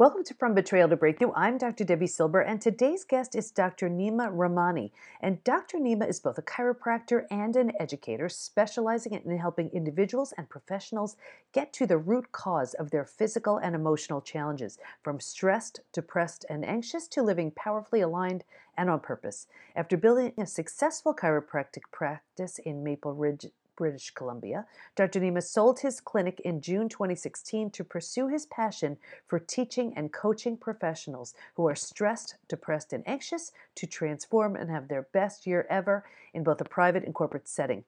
Welcome 0.00 0.24
to 0.24 0.34
From 0.34 0.54
Betrayal 0.54 0.88
to 0.88 0.96
Breakthrough. 0.96 1.30
I'm 1.34 1.58
Dr. 1.58 1.84
Debbie 1.84 2.06
Silber, 2.06 2.40
and 2.40 2.58
today's 2.58 3.04
guest 3.04 3.34
is 3.34 3.50
Dr. 3.50 3.90
Nima 3.90 4.34
Rahmani. 4.34 4.92
And 5.20 5.44
Dr. 5.44 5.76
Nima 5.76 6.08
is 6.08 6.20
both 6.20 6.38
a 6.38 6.42
chiropractor 6.42 7.26
and 7.30 7.54
an 7.54 7.72
educator, 7.78 8.30
specializing 8.30 9.12
in 9.12 9.36
helping 9.36 9.68
individuals 9.74 10.32
and 10.38 10.48
professionals 10.48 11.16
get 11.52 11.74
to 11.74 11.86
the 11.86 11.98
root 11.98 12.32
cause 12.32 12.72
of 12.72 12.90
their 12.90 13.04
physical 13.04 13.58
and 13.58 13.74
emotional 13.74 14.22
challenges, 14.22 14.78
from 15.02 15.20
stressed, 15.20 15.80
depressed, 15.92 16.46
and 16.48 16.64
anxious 16.64 17.06
to 17.08 17.22
living 17.22 17.50
powerfully 17.50 18.00
aligned 18.00 18.42
and 18.78 18.88
on 18.88 19.00
purpose. 19.00 19.48
After 19.76 19.98
building 19.98 20.32
a 20.38 20.46
successful 20.46 21.14
chiropractic 21.14 21.82
practice 21.92 22.58
in 22.58 22.82
Maple 22.82 23.12
Ridge, 23.12 23.48
British 23.80 24.10
Columbia. 24.10 24.66
Dr. 24.94 25.20
Nima 25.20 25.42
sold 25.42 25.80
his 25.80 26.02
clinic 26.02 26.38
in 26.40 26.60
June 26.60 26.86
2016 26.86 27.70
to 27.70 27.82
pursue 27.82 28.28
his 28.28 28.44
passion 28.44 28.98
for 29.26 29.38
teaching 29.38 29.94
and 29.96 30.12
coaching 30.12 30.58
professionals 30.58 31.32
who 31.54 31.66
are 31.66 31.74
stressed, 31.74 32.34
depressed, 32.46 32.92
and 32.92 33.02
anxious 33.08 33.52
to 33.76 33.86
transform 33.86 34.54
and 34.54 34.68
have 34.68 34.88
their 34.88 35.06
best 35.14 35.46
year 35.46 35.66
ever 35.70 36.04
in 36.34 36.44
both 36.44 36.60
a 36.60 36.64
private 36.66 37.04
and 37.04 37.14
corporate 37.14 37.48
setting. 37.48 37.82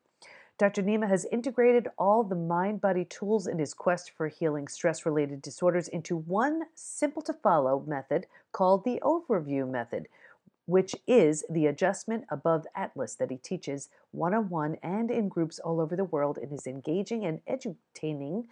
Dr. 0.57 0.83
Nima 0.83 1.09
has 1.09 1.27
integrated 1.30 1.89
all 1.99 2.24
the 2.24 2.37
mind 2.37 2.80
body 2.80 3.05
tools 3.05 3.47
in 3.47 3.59
his 3.59 3.74
quest 3.74 4.13
for 4.16 4.29
healing 4.29 4.69
stress 4.69 5.05
related 5.05 5.43
disorders 5.43 5.88
into 5.88 6.16
one 6.16 6.63
simple 6.74 7.21
to 7.21 7.35
follow 7.35 7.85
method 7.87 8.27
called 8.52 8.83
the 8.85 8.99
Overview 9.02 9.69
Method, 9.69 10.09
which 10.73 10.97
is 11.07 11.45
the 11.51 11.67
adjustment 11.67 12.25
above 12.31 12.65
Atlas 12.75 13.15
that 13.17 13.30
he 13.30 13.37
teaches 13.37 13.91
one 14.11 14.33
on 14.33 14.49
one 14.49 14.79
and 14.83 15.11
in 15.11 15.29
groups 15.29 15.59
all 15.59 15.83
over 15.83 15.95
the 15.95 16.03
world 16.05 16.39
in 16.39 16.49
his 16.49 16.67
engaging 16.67 17.27
and 17.27 17.45
edutaining 17.45 18.45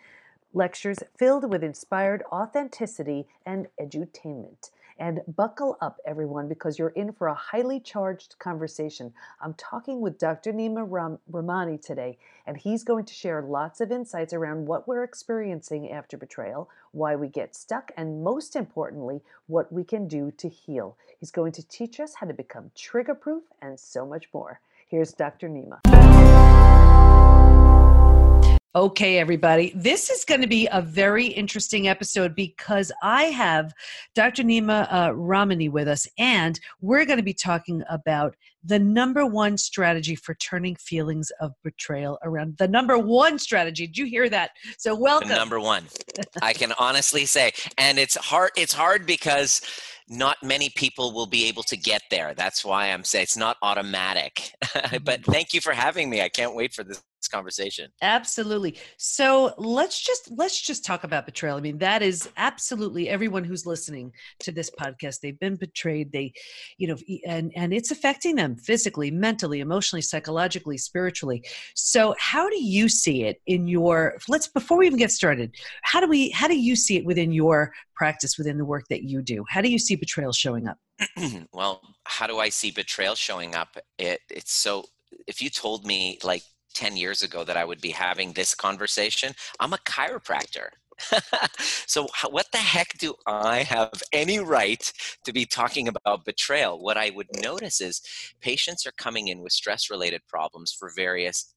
lectures 0.52 0.98
filled 1.18 1.50
with 1.50 1.64
inspired 1.64 2.22
authenticity 2.30 3.26
and 3.46 3.68
edutainment. 3.80 4.70
And 5.00 5.22
buckle 5.26 5.78
up, 5.80 5.98
everyone, 6.04 6.46
because 6.46 6.78
you're 6.78 6.90
in 6.90 7.12
for 7.12 7.28
a 7.28 7.34
highly 7.34 7.80
charged 7.80 8.38
conversation. 8.38 9.14
I'm 9.40 9.54
talking 9.54 10.02
with 10.02 10.18
Dr. 10.18 10.52
Nima 10.52 10.84
Ram- 10.86 11.18
Rahmani 11.32 11.80
today, 11.80 12.18
and 12.46 12.58
he's 12.58 12.84
going 12.84 13.06
to 13.06 13.14
share 13.14 13.40
lots 13.40 13.80
of 13.80 13.90
insights 13.90 14.34
around 14.34 14.66
what 14.66 14.86
we're 14.86 15.02
experiencing 15.02 15.90
after 15.90 16.18
betrayal, 16.18 16.68
why 16.92 17.16
we 17.16 17.28
get 17.28 17.56
stuck, 17.56 17.92
and 17.96 18.22
most 18.22 18.54
importantly, 18.54 19.22
what 19.46 19.72
we 19.72 19.84
can 19.84 20.06
do 20.06 20.30
to 20.32 20.50
heal. 20.50 20.98
He's 21.18 21.30
going 21.30 21.52
to 21.52 21.66
teach 21.66 21.98
us 21.98 22.16
how 22.16 22.26
to 22.26 22.34
become 22.34 22.70
trigger 22.76 23.14
proof 23.14 23.44
and 23.62 23.80
so 23.80 24.04
much 24.04 24.28
more. 24.34 24.60
Here's 24.86 25.14
Dr. 25.14 25.48
Nima. 25.48 25.80
Okay, 28.76 29.18
everybody. 29.18 29.72
This 29.74 30.10
is 30.10 30.24
going 30.24 30.42
to 30.42 30.46
be 30.46 30.68
a 30.70 30.80
very 30.80 31.26
interesting 31.26 31.88
episode 31.88 32.36
because 32.36 32.92
I 33.02 33.24
have 33.24 33.74
Dr. 34.14 34.44
Nima 34.44 34.86
uh, 34.88 35.08
Rahmani 35.08 35.68
with 35.68 35.88
us, 35.88 36.06
and 36.18 36.60
we're 36.80 37.04
going 37.04 37.16
to 37.16 37.24
be 37.24 37.34
talking 37.34 37.82
about 37.90 38.36
the 38.62 38.78
number 38.78 39.26
one 39.26 39.58
strategy 39.58 40.14
for 40.14 40.34
turning 40.34 40.76
feelings 40.76 41.32
of 41.40 41.52
betrayal 41.64 42.16
around. 42.22 42.58
The 42.58 42.68
number 42.68 42.96
one 42.96 43.40
strategy. 43.40 43.88
Did 43.88 43.98
you 43.98 44.04
hear 44.04 44.28
that? 44.28 44.52
So, 44.78 44.94
welcome. 44.94 45.30
The 45.30 45.34
number 45.34 45.58
one. 45.58 45.86
I 46.40 46.52
can 46.52 46.72
honestly 46.78 47.26
say, 47.26 47.50
and 47.76 47.98
it's 47.98 48.14
hard. 48.14 48.52
It's 48.56 48.72
hard 48.72 49.04
because 49.04 49.62
not 50.08 50.36
many 50.44 50.70
people 50.70 51.12
will 51.12 51.26
be 51.26 51.48
able 51.48 51.64
to 51.64 51.76
get 51.76 52.02
there. 52.08 52.34
That's 52.34 52.64
why 52.64 52.92
I'm 52.92 53.02
saying 53.02 53.24
it's 53.24 53.36
not 53.36 53.56
automatic. 53.62 54.52
but 54.60 55.22
mm-hmm. 55.22 55.32
thank 55.32 55.54
you 55.54 55.60
for 55.60 55.72
having 55.72 56.08
me. 56.08 56.22
I 56.22 56.28
can't 56.28 56.54
wait 56.54 56.72
for 56.72 56.84
this 56.84 57.02
conversation. 57.28 57.90
Absolutely. 58.02 58.78
So 58.96 59.54
let's 59.58 60.00
just 60.00 60.30
let's 60.32 60.60
just 60.60 60.84
talk 60.84 61.04
about 61.04 61.26
betrayal. 61.26 61.56
I 61.56 61.60
mean 61.60 61.78
that 61.78 62.02
is 62.02 62.28
absolutely 62.36 63.08
everyone 63.08 63.44
who's 63.44 63.66
listening 63.66 64.12
to 64.40 64.52
this 64.52 64.70
podcast 64.70 65.20
they've 65.20 65.38
been 65.38 65.56
betrayed. 65.56 66.12
They 66.12 66.32
you 66.78 66.88
know 66.88 66.96
and 67.26 67.52
and 67.56 67.72
it's 67.72 67.90
affecting 67.90 68.36
them 68.36 68.56
physically 68.56 69.10
mentally 69.10 69.60
emotionally 69.60 70.02
psychologically 70.02 70.78
spiritually. 70.78 71.44
So 71.74 72.14
how 72.18 72.48
do 72.48 72.62
you 72.62 72.88
see 72.88 73.24
it 73.24 73.40
in 73.46 73.68
your 73.68 74.18
let's 74.28 74.48
before 74.48 74.78
we 74.78 74.86
even 74.86 74.98
get 74.98 75.10
started 75.10 75.54
how 75.82 76.00
do 76.00 76.08
we 76.08 76.30
how 76.30 76.48
do 76.48 76.58
you 76.58 76.76
see 76.76 76.96
it 76.96 77.04
within 77.04 77.32
your 77.32 77.72
practice 77.94 78.38
within 78.38 78.58
the 78.58 78.64
work 78.64 78.86
that 78.88 79.02
you 79.02 79.22
do? 79.22 79.44
How 79.48 79.60
do 79.60 79.70
you 79.70 79.78
see 79.78 79.96
betrayal 79.96 80.32
showing 80.32 80.68
up? 80.68 80.78
Well 81.52 81.82
how 82.04 82.26
do 82.26 82.38
i 82.38 82.48
see 82.48 82.70
betrayal 82.70 83.14
showing 83.14 83.54
up? 83.54 83.76
It 83.98 84.20
it's 84.30 84.52
so 84.52 84.86
if 85.26 85.42
you 85.42 85.50
told 85.50 85.86
me 85.86 86.18
like 86.22 86.42
10 86.74 86.96
years 86.96 87.22
ago 87.22 87.44
that 87.44 87.56
I 87.56 87.64
would 87.64 87.80
be 87.80 87.90
having 87.90 88.32
this 88.32 88.54
conversation. 88.54 89.34
I'm 89.58 89.72
a 89.72 89.78
chiropractor. 89.78 90.68
so 91.86 92.06
what 92.30 92.46
the 92.52 92.58
heck 92.58 92.98
do 92.98 93.14
I 93.26 93.62
have 93.62 94.02
any 94.12 94.38
right 94.38 94.92
to 95.24 95.32
be 95.32 95.46
talking 95.46 95.88
about 95.88 96.24
betrayal? 96.24 96.82
What 96.82 96.96
I 96.96 97.10
would 97.10 97.28
notice 97.42 97.80
is 97.80 98.02
patients 98.40 98.86
are 98.86 98.92
coming 98.92 99.28
in 99.28 99.40
with 99.40 99.52
stress 99.52 99.90
related 99.90 100.20
problems 100.28 100.72
for 100.72 100.92
various 100.94 101.54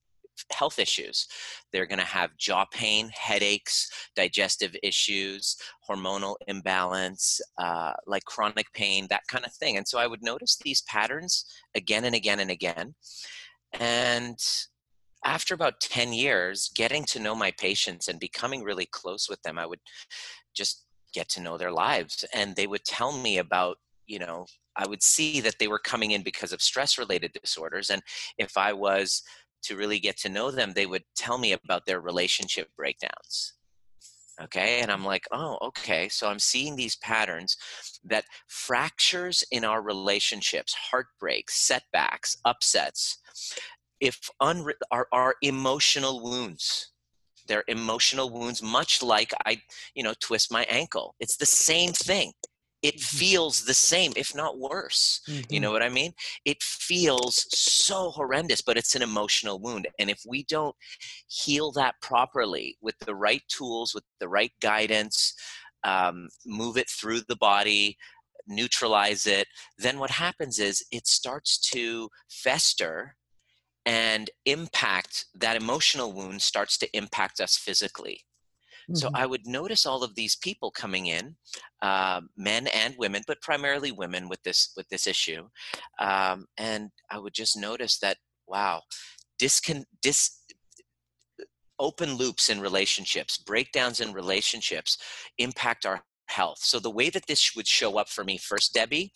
health 0.52 0.79
issues. 0.79 1.28
They're 1.72 1.85
going 1.85 2.00
to 2.00 2.06
have 2.06 2.38
jaw 2.38 2.66
pain, 2.66 3.12
headaches, 3.13 3.90
digestive 4.16 4.75
issues, 4.81 5.57
hormonal 5.88 6.35
imbalance, 6.47 7.40
uh, 7.57 7.94
like 8.07 8.25
chronic 8.25 8.72
pain, 8.73 9.07
that 9.09 9.28
kind 9.28 9.46
of 9.46 9.53
thing. 9.53 9.78
And 9.78 9.88
so 9.88 10.00
I 10.00 10.07
would 10.07 10.23
notice 10.23 10.57
these 10.57 10.81
patterns 10.84 11.46
again 11.75 12.06
and 12.06 12.16
again 12.16 12.40
and 12.40 12.52
again. 12.52 12.96
And 13.73 14.40
after 15.25 15.53
about 15.53 15.79
10 15.79 16.13
years, 16.13 16.72
getting 16.75 17.06
to 17.06 17.19
know 17.19 17.35
my 17.35 17.51
patients 17.51 18.07
and 18.07 18.19
becoming 18.19 18.63
really 18.63 18.85
close 18.85 19.29
with 19.29 19.41
them, 19.44 19.57
I 19.57 19.66
would 19.66 19.79
just 20.56 20.85
get 21.13 21.29
to 21.29 21.41
know 21.41 21.57
their 21.57 21.72
lives. 21.72 22.25
And 22.34 22.56
they 22.56 22.67
would 22.67 22.84
tell 22.85 23.17
me 23.17 23.38
about, 23.38 23.78
you 24.07 24.19
know, 24.19 24.45
I 24.75 24.88
would 24.88 25.03
see 25.03 25.39
that 25.41 25.59
they 25.59 25.67
were 25.67 25.79
coming 25.79 26.11
in 26.11 26.23
because 26.23 26.51
of 26.51 26.61
stress 26.61 26.97
related 26.97 27.31
disorders. 27.34 27.89
And 27.89 28.01
if 28.38 28.57
I 28.57 28.73
was 28.73 29.22
to 29.63 29.78
really 29.78 30.00
get 30.00 30.17
to 30.17 30.29
know 30.29 30.51
them, 30.51 30.73
they 30.73 30.85
would 30.85 31.03
tell 31.16 31.38
me 31.38 31.53
about 31.53 31.85
their 31.85 32.01
relationship 32.01 32.69
breakdowns. 32.75 33.53
Okay. 34.41 34.79
And 34.81 34.91
I'm 34.91 35.03
mm. 35.03 35.05
like, 35.05 35.28
oh, 35.31 35.57
okay. 35.61 36.09
So 36.09 36.28
I'm 36.28 36.40
seeing 36.40 36.75
these 36.75 36.95
patterns 36.97 37.55
that 38.03 38.25
fractures 38.47 39.44
in 39.51 39.63
our 39.63 39.81
relationships, 39.81 40.73
heartbreaks, 40.73 41.55
setbacks, 41.55 42.35
upsets, 42.44 43.19
if 44.03 44.30
unwritten 44.41 44.86
are, 44.91 45.08
are 45.14 45.36
emotional 45.41 46.22
wounds. 46.22 46.91
They're 47.47 47.64
emotional 47.69 48.30
wounds 48.30 48.62
much 48.62 49.02
like 49.02 49.31
i 49.46 49.62
you 49.96 50.03
know 50.03 50.14
twist 50.19 50.52
my 50.52 50.64
ankle. 50.69 51.16
It's 51.22 51.38
the 51.38 51.46
same 51.46 51.94
thing. 51.94 52.34
It 52.81 52.96
mm-hmm. 52.96 53.18
feels 53.18 53.64
the 53.64 53.74
same 53.74 54.12
if 54.18 54.36
not 54.36 54.59
worse. 54.59 55.22
Mm-hmm. 55.30 55.53
you 55.53 55.59
know 55.62 55.72
what 55.72 55.81
i 55.81 55.90
mean? 55.90 56.12
It 56.44 56.62
feels 56.62 57.46
so 57.58 58.12
horrendous 58.12 58.62
but 58.62 58.78
it's 58.78 58.96
an 58.96 59.02
emotional 59.02 59.59
wound. 59.59 59.88
And 60.00 60.09
if 60.09 60.22
we 60.28 60.44
don't 60.44 60.75
heal 61.28 61.72
that 61.72 61.96
properly 62.02 62.78
with 62.81 63.00
the 63.00 63.16
right 63.16 63.44
tools 63.47 63.94
with 63.96 64.03
the 64.20 64.28
right 64.28 64.52
guidance 64.62 65.34
um, 65.85 66.28
move 66.46 66.75
it 66.78 66.90
through 66.90 67.22
the 67.22 67.38
body 67.38 67.97
neutralize 68.47 69.25
it 69.25 69.47
then 69.78 69.97
what 69.97 70.09
happens 70.12 70.59
is 70.59 70.85
it 70.91 71.08
starts 71.08 71.58
to 71.58 72.09
fester 72.28 73.16
and 73.86 74.30
impact 74.46 75.26
that 75.36 75.56
emotional 75.56 76.14
wound 76.14 76.42
starts 76.42 76.78
to 76.78 76.98
impact 76.98 77.40
us 77.40 77.58
physically 77.58 78.22
mm-hmm. 78.90 78.96
so 78.96 79.10
i 79.14 79.26
would 79.26 79.46
notice 79.46 79.86
all 79.86 80.04
of 80.04 80.16
these 80.16 80.36
people 80.38 80.72
coming 80.72 81.08
in 81.08 81.36
uh, 81.82 82.22
men 82.38 82.68
and 82.68 82.96
women 82.98 83.22
but 83.28 83.42
primarily 83.42 83.92
women 83.92 84.30
with 84.30 84.42
this 84.44 84.72
with 84.78 84.88
this 84.90 85.08
issue 85.08 85.48
um, 86.00 86.46
and 86.58 86.90
i 87.12 87.18
would 87.18 87.34
just 87.34 87.58
notice 87.58 88.00
that 88.00 88.18
wow 88.48 88.82
discon 89.42 89.84
dis 90.02 90.40
open 91.79 92.14
loops 92.14 92.50
in 92.50 92.62
relationships 92.62 93.38
breakdowns 93.38 94.00
in 94.00 94.14
relationships 94.14 94.97
impact 95.38 95.86
our 95.86 96.02
health 96.28 96.59
so 96.59 96.79
the 96.79 96.90
way 96.90 97.09
that 97.09 97.28
this 97.28 97.53
would 97.56 97.68
show 97.68 97.97
up 97.97 98.08
for 98.08 98.24
me 98.24 98.38
first 98.38 98.74
debbie 98.74 99.12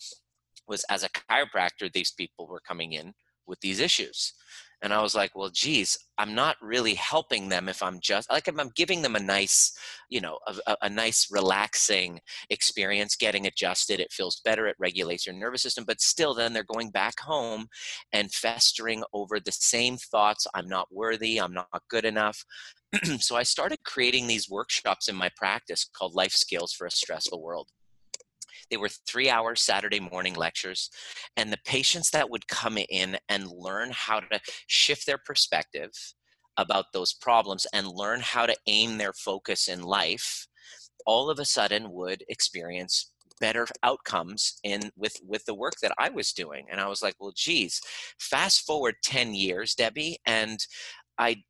was 0.66 0.84
as 0.90 1.02
a 1.02 1.08
chiropractor 1.08 1.90
these 1.90 2.12
people 2.12 2.46
were 2.46 2.60
coming 2.60 2.92
in 2.92 3.14
with 3.48 3.60
these 3.60 3.80
issues. 3.80 4.34
And 4.80 4.94
i 4.94 5.02
was 5.02 5.12
like 5.12 5.34
well 5.34 5.50
geez 5.52 5.98
i'm 6.18 6.36
not 6.36 6.54
really 6.62 6.94
helping 6.94 7.48
them 7.48 7.68
if 7.68 7.82
i'm 7.82 7.98
just 8.00 8.30
like 8.30 8.46
i'm, 8.46 8.70
giving 8.76 9.02
them 9.02 9.16
a 9.16 9.20
nice 9.20 9.76
you 10.08 10.20
know 10.20 10.38
a, 10.68 10.76
a, 10.82 10.88
nice 10.88 11.26
relaxing 11.32 12.20
experience 12.48 13.16
getting 13.16 13.48
adjusted 13.48 13.98
it 13.98 14.12
feels 14.12 14.40
better 14.44 14.68
it 14.68 14.76
regulates 14.78 15.26
your 15.26 15.34
nervous 15.34 15.62
system 15.62 15.82
but 15.84 16.00
still 16.00 16.32
then 16.32 16.52
they're 16.52 16.62
going 16.62 16.90
back 16.92 17.18
home 17.18 17.66
and 18.12 18.30
festering 18.32 19.02
over 19.12 19.40
the 19.40 19.50
same 19.50 19.96
thoughts 19.96 20.46
i'm 20.54 20.68
not 20.68 20.86
worthy 20.92 21.40
i'm 21.40 21.52
not 21.52 21.82
good 21.90 22.04
enough. 22.04 22.44
So 23.18 23.34
i 23.34 23.42
started 23.42 23.78
creating 23.84 24.28
these 24.28 24.48
workshops 24.48 25.08
in 25.08 25.16
my 25.16 25.30
practice 25.36 25.90
called 25.92 26.14
life 26.14 26.32
skills 26.32 26.72
for 26.72 26.86
a 26.86 26.90
stressful 26.90 27.42
world 27.42 27.68
they 28.70 28.76
were 28.76 28.88
three 28.88 29.30
hour 29.30 29.54
Saturday 29.54 30.00
morning 30.00 30.34
lectures. 30.34 30.90
And 31.36 31.52
the 31.52 31.58
patients 31.64 32.10
that 32.10 32.30
would 32.30 32.48
come 32.48 32.78
in 32.78 33.18
and 33.28 33.50
learn 33.50 33.90
how 33.92 34.20
to 34.20 34.40
shift 34.66 35.06
their 35.06 35.18
perspective 35.18 35.90
about 36.56 36.86
those 36.92 37.12
problems 37.12 37.66
and 37.72 37.86
learn 37.86 38.20
how 38.20 38.46
to 38.46 38.56
aim 38.66 38.98
their 38.98 39.12
focus 39.12 39.68
in 39.68 39.82
life 39.82 40.48
all 41.06 41.30
of 41.30 41.38
a 41.38 41.44
sudden 41.44 41.90
would 41.92 42.22
experience 42.28 43.12
better 43.40 43.66
outcomes 43.82 44.58
in 44.64 44.90
with 44.96 45.16
with 45.26 45.44
the 45.46 45.54
work 45.54 45.74
that 45.80 45.92
I 45.98 46.10
was 46.10 46.32
doing. 46.32 46.66
And 46.70 46.80
I 46.80 46.88
was 46.88 47.02
like, 47.02 47.14
well, 47.18 47.32
geez, 47.34 47.80
fast 48.18 48.66
forward 48.66 48.96
10 49.04 49.34
years, 49.34 49.74
Debbie, 49.74 50.18
and 50.26 50.58
I 51.18 51.42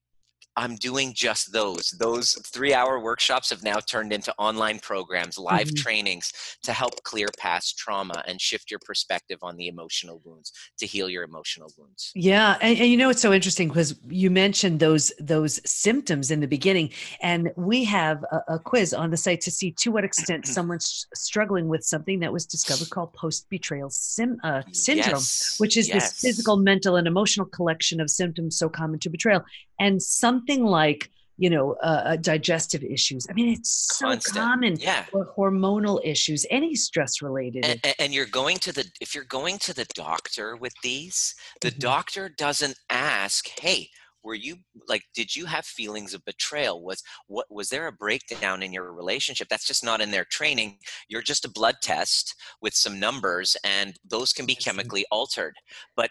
I'm 0.59 0.75
doing 0.75 1.13
just 1.15 1.53
those. 1.53 1.95
Those 2.01 2.33
three 2.45 2.75
hour 2.75 2.99
workshops 2.99 3.51
have 3.51 3.63
now 3.63 3.79
turned 3.79 4.13
into 4.13 4.35
online 4.39 4.81
programs, 4.81 5.39
live 5.39 5.69
mm-hmm. 5.69 5.77
trainings 5.77 6.33
to 6.65 6.73
help 6.73 7.01
clear 7.05 7.29
past 7.39 7.79
trauma 7.79 8.25
and 8.27 8.41
shift 8.41 8.69
your 8.69 8.81
perspective 8.85 9.39
on 9.43 9.57
the 9.57 9.69
emotional 9.69 10.21
wounds 10.25 10.53
to 10.79 10.87
heal 10.87 11.09
your 11.09 11.23
emotional 11.23 11.73
wounds. 11.79 12.11
Yeah. 12.17 12.59
And, 12.61 12.77
and 12.77 12.89
you 12.91 12.97
know, 12.97 13.09
it's 13.09 13.23
so 13.23 13.33
interesting 13.33 13.69
because 13.69 13.95
you 14.09 14.33
mentioned 14.33 14.81
those, 14.81 15.13
those 15.21 15.61
symptoms 15.65 16.33
in 16.33 16.41
the 16.41 16.49
beginning. 16.49 16.91
And 17.23 17.53
we 17.57 17.85
have 17.85 18.25
a, 18.33 18.55
a 18.55 18.59
quiz 18.59 18.93
on 18.93 19.11
the 19.11 19.17
site 19.17 19.41
to 19.43 19.53
see 19.53 19.71
to 19.79 19.93
what 19.93 20.03
extent 20.03 20.47
someone's 20.57 21.07
struggling 21.15 21.69
with 21.69 21.85
something 21.85 22.19
that 22.19 22.33
was 22.33 22.47
discovered 22.47 22.91
called 22.91 23.13
post 23.13 23.49
betrayal 23.49 23.91
sim, 23.91 24.39
uh, 24.43 24.63
syndrome, 24.73 25.15
yes. 25.15 25.55
which 25.59 25.77
is 25.77 25.89
yes. 25.89 26.11
this 26.11 26.21
physical, 26.21 26.57
mental, 26.57 26.97
and 26.97 27.07
emotional 27.07 27.47
collection 27.47 28.01
of 28.01 28.11
symptoms 28.11 28.59
so 28.59 28.69
common 28.69 28.99
to 28.99 29.09
betrayal. 29.09 29.45
And 29.79 30.03
some 30.03 30.45
something 30.49 30.65
like 30.65 31.11
you 31.37 31.51
know 31.51 31.75
uh, 31.75 32.17
digestive 32.17 32.83
issues. 32.83 33.27
I 33.31 33.33
mean 33.33 33.53
it's 33.53 33.97
so 33.97 34.09
Constant. 34.09 34.37
common 34.37 34.77
yeah. 34.77 35.05
or 35.13 35.33
hormonal 35.37 36.01
issues 36.05 36.45
any 36.51 36.75
stress 36.75 37.23
related. 37.23 37.65
And, 37.65 37.95
and, 37.99 38.15
you're 38.15 38.27
going 38.27 38.57
to 38.59 38.73
the 38.73 38.85
if 39.01 39.15
you're 39.15 39.25
going 39.25 39.59
to 39.59 39.75
the 39.75 39.87
doctor 39.95 40.57
with 40.57 40.75
these 40.83 41.35
the 41.61 41.71
mm-hmm. 41.71 41.79
doctor 41.79 42.29
doesn't 42.29 42.77
ask 42.91 43.49
hey 43.61 43.89
were 44.25 44.35
you 44.35 44.57
like 44.89 45.05
did 45.15 45.37
you 45.37 45.47
have 45.47 45.65
feelings 45.65 46.13
of 46.13 46.25
betrayal? 46.25 46.83
Was 46.83 47.03
what 47.29 47.47
was 47.51 47.69
there 47.69 47.87
a 47.87 47.93
breakdown 47.93 48.65
in 48.65 48.73
your 48.73 48.93
relationship? 48.93 49.47
That's 49.49 49.67
just 49.67 49.85
not 49.85 50.01
in 50.01 50.11
their 50.11 50.25
training. 50.25 50.79
You're 51.09 51.23
just 51.23 51.45
a 51.45 51.51
blood 51.51 51.77
test 51.83 52.35
with 52.61 52.75
some 52.75 52.99
numbers 52.99 53.57
and 53.63 53.97
those 54.05 54.33
can 54.33 54.45
be 54.45 54.57
chemically 54.57 55.07
altered. 55.13 55.55
But 55.95 56.11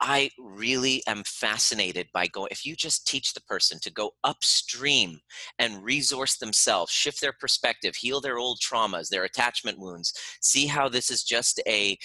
I 0.00 0.30
really 0.38 1.02
am 1.06 1.22
fascinated 1.24 2.08
by 2.12 2.26
going, 2.26 2.48
if 2.50 2.66
you 2.66 2.76
just 2.76 3.06
teach 3.06 3.32
the 3.32 3.40
person 3.42 3.78
to 3.80 3.90
go 3.90 4.12
upstream 4.24 5.20
and 5.58 5.82
resource 5.82 6.36
themselves, 6.36 6.92
shift 6.92 7.20
their 7.20 7.32
perspective, 7.32 7.96
heal 7.96 8.20
their 8.20 8.38
old 8.38 8.60
traumas, 8.60 9.08
their 9.08 9.24
attachment 9.24 9.78
wounds, 9.78 10.12
see 10.40 10.66
how 10.66 10.88
this 10.88 11.10
is 11.10 11.22
just 11.22 11.60
a, 11.66 11.96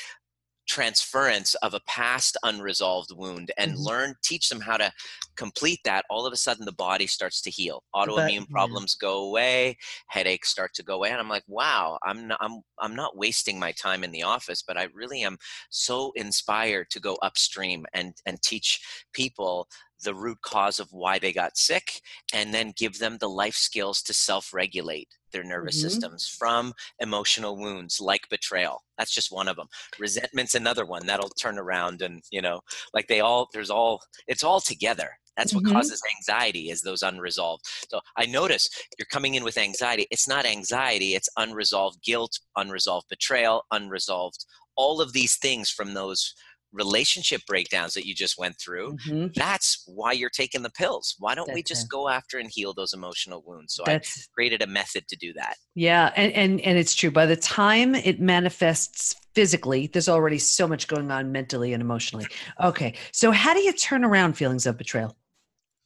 transference 0.71 1.53
of 1.55 1.73
a 1.73 1.81
past 1.85 2.37
unresolved 2.43 3.11
wound 3.13 3.51
and 3.57 3.73
mm-hmm. 3.73 3.83
learn 3.83 4.15
teach 4.23 4.47
them 4.47 4.61
how 4.61 4.77
to 4.77 4.89
complete 5.35 5.81
that 5.83 6.05
all 6.09 6.25
of 6.25 6.31
a 6.31 6.37
sudden 6.37 6.63
the 6.63 6.71
body 6.71 7.05
starts 7.05 7.41
to 7.41 7.49
heal 7.49 7.83
autoimmune 7.93 8.39
but, 8.39 8.49
problems 8.51 8.95
yeah. 8.95 9.07
go 9.07 9.25
away 9.25 9.75
headaches 10.07 10.47
start 10.47 10.73
to 10.73 10.81
go 10.81 10.95
away 10.95 11.09
and 11.09 11.19
i'm 11.19 11.27
like 11.27 11.43
wow 11.47 11.99
i'm 12.05 12.25
not, 12.25 12.37
I'm 12.39 12.61
I'm 12.79 12.95
not 12.95 13.17
wasting 13.17 13.59
my 13.59 13.73
time 13.73 14.01
in 14.01 14.11
the 14.11 14.23
office 14.23 14.63
but 14.65 14.77
I 14.77 14.87
really 14.93 15.23
am 15.23 15.37
so 15.69 16.13
inspired 16.15 16.89
to 16.91 16.99
go 16.99 17.17
upstream 17.21 17.85
and 17.93 18.13
and 18.25 18.41
teach 18.41 18.81
people 19.13 19.67
the 20.01 20.15
root 20.15 20.41
cause 20.41 20.79
of 20.79 20.87
why 20.91 21.19
they 21.19 21.33
got 21.33 21.57
sick 21.57 22.01
and 22.33 22.53
then 22.53 22.73
give 22.77 22.99
them 22.99 23.17
the 23.19 23.29
life 23.29 23.55
skills 23.55 24.01
to 24.03 24.13
self 24.13 24.53
regulate 24.53 25.07
their 25.31 25.43
nervous 25.43 25.77
mm-hmm. 25.77 25.89
systems 25.89 26.27
from 26.27 26.73
emotional 26.99 27.57
wounds 27.57 27.99
like 28.01 28.27
betrayal. 28.29 28.83
That's 28.97 29.13
just 29.13 29.31
one 29.31 29.47
of 29.47 29.55
them. 29.55 29.67
Resentment's 29.99 30.55
another 30.55 30.85
one 30.85 31.05
that'll 31.05 31.29
turn 31.29 31.57
around 31.57 32.01
and, 32.01 32.21
you 32.31 32.41
know, 32.41 32.61
like 32.93 33.07
they 33.07 33.21
all, 33.21 33.47
there's 33.53 33.69
all, 33.69 34.01
it's 34.27 34.43
all 34.43 34.59
together. 34.59 35.09
That's 35.37 35.53
what 35.53 35.63
mm-hmm. 35.63 35.73
causes 35.73 36.01
anxiety 36.17 36.69
is 36.69 36.81
those 36.81 37.01
unresolved. 37.01 37.65
So 37.89 38.01
I 38.17 38.25
notice 38.25 38.69
you're 38.99 39.05
coming 39.05 39.35
in 39.35 39.43
with 39.45 39.57
anxiety. 39.57 40.05
It's 40.11 40.27
not 40.27 40.45
anxiety, 40.45 41.15
it's 41.15 41.29
unresolved 41.37 42.03
guilt, 42.03 42.37
unresolved 42.57 43.07
betrayal, 43.09 43.63
unresolved 43.71 44.45
all 44.75 45.01
of 45.01 45.13
these 45.13 45.37
things 45.37 45.69
from 45.69 45.93
those 45.93 46.33
relationship 46.73 47.41
breakdowns 47.47 47.93
that 47.93 48.05
you 48.05 48.15
just 48.15 48.37
went 48.37 48.55
through 48.59 48.95
mm-hmm. 49.07 49.27
that's 49.35 49.83
why 49.87 50.11
you're 50.11 50.29
taking 50.29 50.61
the 50.61 50.69
pills. 50.69 51.15
Why 51.19 51.35
don't 51.35 51.47
that's 51.47 51.55
we 51.55 51.63
just 51.63 51.85
it. 51.85 51.89
go 51.89 52.07
after 52.09 52.37
and 52.37 52.49
heal 52.51 52.73
those 52.73 52.93
emotional 52.93 53.43
wounds? 53.45 53.75
So 53.75 53.83
that's, 53.85 54.19
i 54.19 54.33
created 54.33 54.61
a 54.61 54.67
method 54.67 55.07
to 55.09 55.15
do 55.15 55.33
that. 55.33 55.55
Yeah 55.75 56.11
and, 56.15 56.31
and 56.33 56.61
and 56.61 56.77
it's 56.77 56.95
true 56.95 57.11
by 57.11 57.25
the 57.25 57.35
time 57.35 57.95
it 57.95 58.19
manifests 58.19 59.15
physically 59.35 59.87
there's 59.87 60.09
already 60.09 60.37
so 60.37 60.67
much 60.67 60.87
going 60.87 61.11
on 61.11 61.31
mentally 61.31 61.73
and 61.73 61.81
emotionally. 61.81 62.27
Okay 62.63 62.95
so 63.11 63.31
how 63.31 63.53
do 63.53 63.59
you 63.61 63.73
turn 63.73 64.03
around 64.03 64.33
feelings 64.33 64.65
of 64.65 64.77
betrayal? 64.77 65.15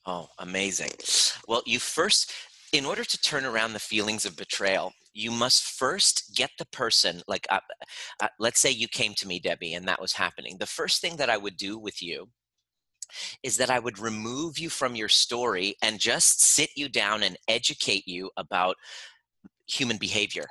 Oh 0.05 0.27
amazing. 0.39 0.91
Well 1.47 1.63
you 1.65 1.79
first 1.79 2.31
in 2.73 2.85
order 2.85 3.03
to 3.03 3.17
turn 3.21 3.45
around 3.45 3.73
the 3.73 3.79
feelings 3.79 4.25
of 4.25 4.35
betrayal 4.35 4.93
you 5.15 5.31
must 5.31 5.63
first 5.63 6.35
get 6.35 6.51
the 6.59 6.65
person 6.65 7.21
like 7.27 7.47
uh, 7.49 7.59
uh, 8.19 8.27
let's 8.37 8.59
say 8.59 8.69
you 8.69 8.87
came 8.87 9.13
to 9.15 9.27
me 9.27 9.39
debbie 9.39 9.73
and 9.73 9.87
that 9.87 9.99
was 9.99 10.13
happening 10.13 10.57
the 10.59 10.65
first 10.65 11.01
thing 11.01 11.15
that 11.15 11.29
i 11.29 11.37
would 11.37 11.57
do 11.57 11.79
with 11.79 12.03
you 12.03 12.27
is 13.41 13.57
that 13.57 13.69
i 13.69 13.79
would 13.79 13.97
remove 13.97 14.59
you 14.59 14.69
from 14.69 14.95
your 14.95 15.09
story 15.09 15.75
and 15.81 15.99
just 15.99 16.41
sit 16.43 16.69
you 16.75 16.89
down 16.89 17.23
and 17.23 17.37
educate 17.47 18.07
you 18.07 18.29
about 18.37 18.75
human 19.67 19.97
behavior 19.97 20.45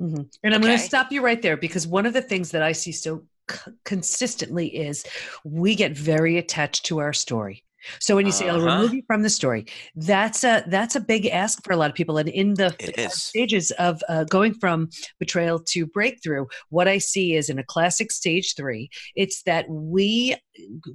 mm-hmm. 0.00 0.22
and 0.44 0.54
i'm 0.54 0.60
okay? 0.60 0.68
going 0.68 0.78
to 0.78 0.84
stop 0.84 1.12
you 1.12 1.20
right 1.20 1.42
there 1.42 1.56
because 1.56 1.86
one 1.86 2.06
of 2.06 2.12
the 2.12 2.22
things 2.22 2.52
that 2.52 2.62
i 2.62 2.72
see 2.72 2.92
so 2.92 3.24
c- 3.50 3.72
consistently 3.84 4.68
is 4.68 5.04
we 5.44 5.74
get 5.74 5.92
very 5.92 6.38
attached 6.38 6.86
to 6.86 6.98
our 6.98 7.12
story 7.12 7.64
so 7.98 8.16
when 8.16 8.26
you 8.26 8.32
say 8.32 8.48
uh-huh. 8.48 8.58
I'll 8.58 8.64
remove 8.64 8.94
you 8.94 9.02
from 9.06 9.22
the 9.22 9.30
story, 9.30 9.66
that's 9.94 10.44
a 10.44 10.64
that's 10.68 10.96
a 10.96 11.00
big 11.00 11.26
ask 11.26 11.64
for 11.64 11.72
a 11.72 11.76
lot 11.76 11.90
of 11.90 11.96
people. 11.96 12.18
And 12.18 12.28
in 12.28 12.54
the 12.54 12.74
stages 13.10 13.70
of 13.72 14.02
uh, 14.08 14.24
going 14.24 14.54
from 14.54 14.90
betrayal 15.18 15.60
to 15.60 15.86
breakthrough, 15.86 16.46
what 16.68 16.88
I 16.88 16.98
see 16.98 17.34
is 17.34 17.48
in 17.48 17.58
a 17.58 17.64
classic 17.64 18.10
stage 18.12 18.54
three, 18.56 18.90
it's 19.16 19.42
that 19.44 19.66
we 19.68 20.36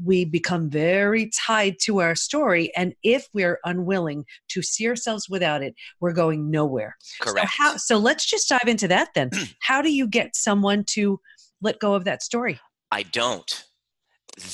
we 0.03 0.25
become 0.25 0.69
very 0.69 1.29
tied 1.45 1.77
to 1.83 2.01
our 2.01 2.15
story, 2.15 2.71
and 2.75 2.93
if 3.03 3.27
we're 3.33 3.59
unwilling 3.65 4.25
to 4.49 4.61
see 4.61 4.87
ourselves 4.87 5.27
without 5.29 5.63
it, 5.63 5.75
we're 5.99 6.13
going 6.13 6.51
nowhere. 6.51 6.95
Correct. 7.21 7.49
So, 7.49 7.63
how, 7.63 7.77
so 7.77 7.97
let's 7.97 8.25
just 8.25 8.49
dive 8.49 8.67
into 8.67 8.87
that 8.89 9.09
then. 9.15 9.31
how 9.61 9.81
do 9.81 9.91
you 9.91 10.07
get 10.07 10.35
someone 10.35 10.83
to 10.89 11.19
let 11.61 11.79
go 11.79 11.93
of 11.93 12.05
that 12.05 12.23
story? 12.23 12.59
I 12.91 13.03
don't. 13.03 13.65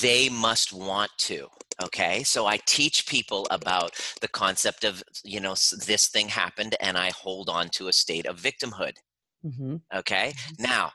They 0.00 0.28
must 0.28 0.72
want 0.72 1.10
to 1.18 1.48
okay 1.82 2.22
so 2.22 2.46
i 2.46 2.58
teach 2.66 3.06
people 3.06 3.46
about 3.50 3.92
the 4.20 4.28
concept 4.28 4.84
of 4.84 5.02
you 5.24 5.40
know 5.40 5.54
this 5.86 6.08
thing 6.08 6.28
happened 6.28 6.74
and 6.80 6.96
i 6.96 7.10
hold 7.10 7.48
on 7.48 7.68
to 7.68 7.88
a 7.88 7.92
state 7.92 8.26
of 8.26 8.40
victimhood 8.40 8.94
mm-hmm. 9.44 9.76
okay 9.94 10.32
mm-hmm. 10.34 10.62
now 10.62 10.90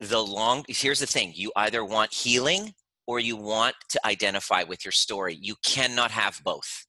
the 0.00 0.22
long 0.22 0.64
here's 0.68 1.00
the 1.00 1.06
thing 1.06 1.32
you 1.34 1.52
either 1.56 1.84
want 1.84 2.12
healing 2.12 2.72
or 3.06 3.20
you 3.20 3.36
want 3.36 3.74
to 3.88 4.04
identify 4.06 4.62
with 4.62 4.84
your 4.84 4.92
story 4.92 5.38
you 5.40 5.54
cannot 5.64 6.10
have 6.10 6.40
both 6.44 6.86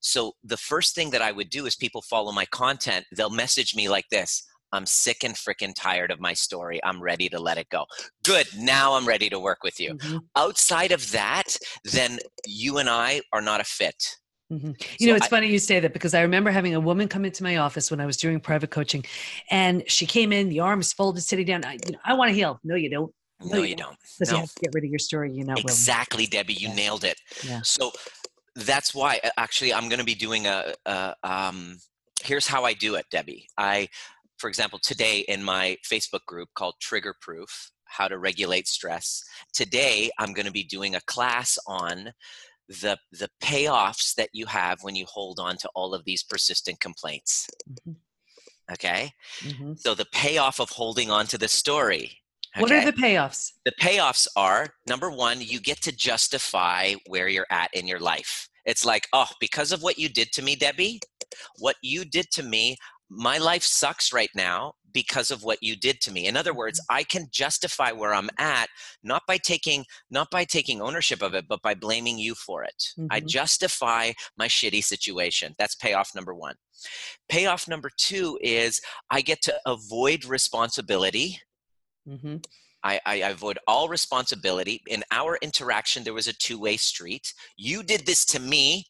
so 0.00 0.32
the 0.42 0.56
first 0.56 0.94
thing 0.94 1.10
that 1.10 1.22
i 1.22 1.30
would 1.30 1.50
do 1.50 1.66
is 1.66 1.76
people 1.76 2.02
follow 2.02 2.32
my 2.32 2.46
content 2.46 3.04
they'll 3.16 3.30
message 3.30 3.76
me 3.76 3.88
like 3.88 4.08
this 4.10 4.44
I'm 4.72 4.86
sick 4.86 5.24
and 5.24 5.34
freaking 5.34 5.74
tired 5.74 6.10
of 6.10 6.20
my 6.20 6.32
story. 6.32 6.80
I'm 6.84 7.02
ready 7.02 7.28
to 7.28 7.40
let 7.40 7.58
it 7.58 7.68
go. 7.70 7.86
Good. 8.24 8.46
Now 8.56 8.94
I'm 8.94 9.06
ready 9.06 9.28
to 9.30 9.38
work 9.38 9.62
with 9.62 9.80
you. 9.80 9.94
Mm-hmm. 9.94 10.18
Outside 10.36 10.92
of 10.92 11.10
that, 11.12 11.56
then 11.84 12.18
you 12.46 12.78
and 12.78 12.88
I 12.88 13.22
are 13.32 13.40
not 13.40 13.60
a 13.60 13.64
fit. 13.64 14.16
Mm-hmm. 14.52 14.72
You 14.98 15.06
so 15.06 15.06
know, 15.06 15.14
it's 15.14 15.26
I, 15.26 15.28
funny 15.28 15.46
you 15.48 15.58
say 15.58 15.78
that 15.80 15.92
because 15.92 16.12
I 16.12 16.22
remember 16.22 16.50
having 16.50 16.74
a 16.74 16.80
woman 16.80 17.06
come 17.06 17.24
into 17.24 17.42
my 17.42 17.58
office 17.58 17.90
when 17.90 18.00
I 18.00 18.06
was 18.06 18.16
doing 18.16 18.40
private 18.40 18.70
coaching, 18.70 19.04
and 19.50 19.88
she 19.88 20.06
came 20.06 20.32
in, 20.32 20.48
the 20.48 20.60
arms 20.60 20.92
folded, 20.92 21.22
sitting 21.22 21.46
down. 21.46 21.64
I, 21.64 21.78
you 21.86 21.92
know, 21.92 21.98
I 22.04 22.14
want 22.14 22.30
to 22.30 22.34
heal. 22.34 22.58
No, 22.64 22.74
you 22.74 22.90
don't. 22.90 23.12
No, 23.42 23.58
no 23.58 23.62
you 23.62 23.76
don't. 23.76 23.96
Because 24.18 24.32
no. 24.32 24.38
you 24.38 24.40
have 24.40 24.54
to 24.54 24.60
get 24.60 24.74
rid 24.74 24.84
of 24.84 24.90
your 24.90 24.98
story. 24.98 25.32
You 25.32 25.44
know 25.44 25.54
exactly, 25.56 26.22
willing. 26.22 26.30
Debbie. 26.30 26.54
You 26.54 26.68
yeah. 26.68 26.74
nailed 26.74 27.04
it. 27.04 27.20
Yeah. 27.44 27.60
So 27.62 27.92
that's 28.56 28.94
why 28.94 29.20
actually 29.36 29.72
I'm 29.72 29.88
going 29.88 30.00
to 30.00 30.04
be 30.04 30.16
doing 30.16 30.46
a, 30.46 30.74
a 30.84 31.14
um, 31.22 31.78
here's 32.22 32.46
how 32.46 32.64
I 32.64 32.74
do 32.74 32.96
it, 32.96 33.06
Debbie. 33.10 33.46
I 33.56 33.88
for 34.40 34.48
example, 34.48 34.78
today 34.82 35.18
in 35.28 35.44
my 35.44 35.76
Facebook 35.84 36.24
group 36.26 36.48
called 36.54 36.74
Trigger 36.80 37.14
Proof 37.20 37.70
How 37.84 38.08
to 38.08 38.18
Regulate 38.18 38.66
Stress, 38.66 39.22
today 39.52 40.10
I'm 40.18 40.32
going 40.32 40.46
to 40.46 40.52
be 40.52 40.64
doing 40.64 40.94
a 40.94 41.00
class 41.02 41.58
on 41.66 42.12
the 42.68 42.96
the 43.12 43.28
payoffs 43.42 44.14
that 44.14 44.30
you 44.32 44.46
have 44.46 44.78
when 44.82 44.94
you 44.94 45.04
hold 45.06 45.38
on 45.38 45.56
to 45.58 45.68
all 45.74 45.92
of 45.92 46.04
these 46.04 46.22
persistent 46.22 46.80
complaints. 46.80 47.48
Mm-hmm. 47.70 47.92
Okay? 48.72 49.10
Mm-hmm. 49.40 49.74
So 49.76 49.94
the 49.94 50.06
payoff 50.12 50.60
of 50.60 50.70
holding 50.70 51.10
on 51.10 51.26
to 51.26 51.38
the 51.38 51.48
story. 51.48 52.16
Okay? 52.56 52.62
What 52.62 52.72
are 52.72 52.84
the 52.84 52.92
payoffs? 52.92 53.52
The 53.64 53.72
payoffs 53.80 54.26
are 54.36 54.68
number 54.88 55.10
1, 55.10 55.40
you 55.40 55.60
get 55.60 55.82
to 55.82 55.92
justify 55.92 56.94
where 57.06 57.28
you're 57.28 57.46
at 57.50 57.74
in 57.74 57.86
your 57.86 58.00
life. 58.00 58.48
It's 58.64 58.84
like, 58.84 59.08
"Oh, 59.12 59.28
because 59.40 59.72
of 59.72 59.82
what 59.82 59.98
you 59.98 60.08
did 60.08 60.32
to 60.32 60.42
me, 60.42 60.54
Debbie, 60.54 61.00
what 61.58 61.76
you 61.82 62.04
did 62.04 62.30
to 62.32 62.42
me, 62.42 62.76
my 63.10 63.38
life 63.38 63.64
sucks 63.64 64.12
right 64.12 64.30
now, 64.34 64.72
because 64.92 65.30
of 65.30 65.44
what 65.44 65.62
you 65.62 65.76
did 65.76 66.00
to 66.00 66.10
me 66.10 66.26
in 66.26 66.36
other 66.36 66.52
words 66.52 66.80
Mm-hmm. 66.80 66.96
i 66.96 67.02
can 67.04 67.28
justify 67.30 67.92
where 67.92 68.12
i'm 68.12 68.28
at 68.38 68.68
not 69.04 69.22
by 69.28 69.36
taking 69.36 69.84
not 70.10 70.28
by 70.32 70.44
taking 70.44 70.82
ownership 70.82 71.22
of 71.22 71.32
it 71.32 71.44
but 71.48 71.62
by 71.62 71.74
blaming 71.74 72.18
you 72.18 72.34
for 72.34 72.64
it 72.64 72.88
i 73.10 73.20
Mhm. 73.20 73.26
justify 73.28 74.10
my 74.36 74.48
shitty 74.48 74.82
situation 74.82 75.54
that's 75.58 75.76
payoff 75.76 76.12
number 76.14 76.34
1 76.34 76.56
payoff 77.28 77.68
number 77.68 77.90
2 77.98 78.38
is 78.42 78.80
i 79.10 79.20
get 79.20 79.40
to 79.42 79.54
avoid 79.64 80.24
responsibility 80.24 81.40
Mm-hmm. 82.08 82.36
I, 82.82 82.98
I 83.04 83.14
avoid 83.16 83.58
all 83.68 83.88
responsibility. 83.90 84.80
In 84.86 85.04
our 85.10 85.38
interaction, 85.42 86.02
there 86.02 86.14
was 86.14 86.28
a 86.28 86.32
two 86.32 86.58
way 86.58 86.78
street. 86.78 87.34
You 87.58 87.82
did 87.82 88.06
this 88.06 88.24
to 88.32 88.40
me. 88.40 88.86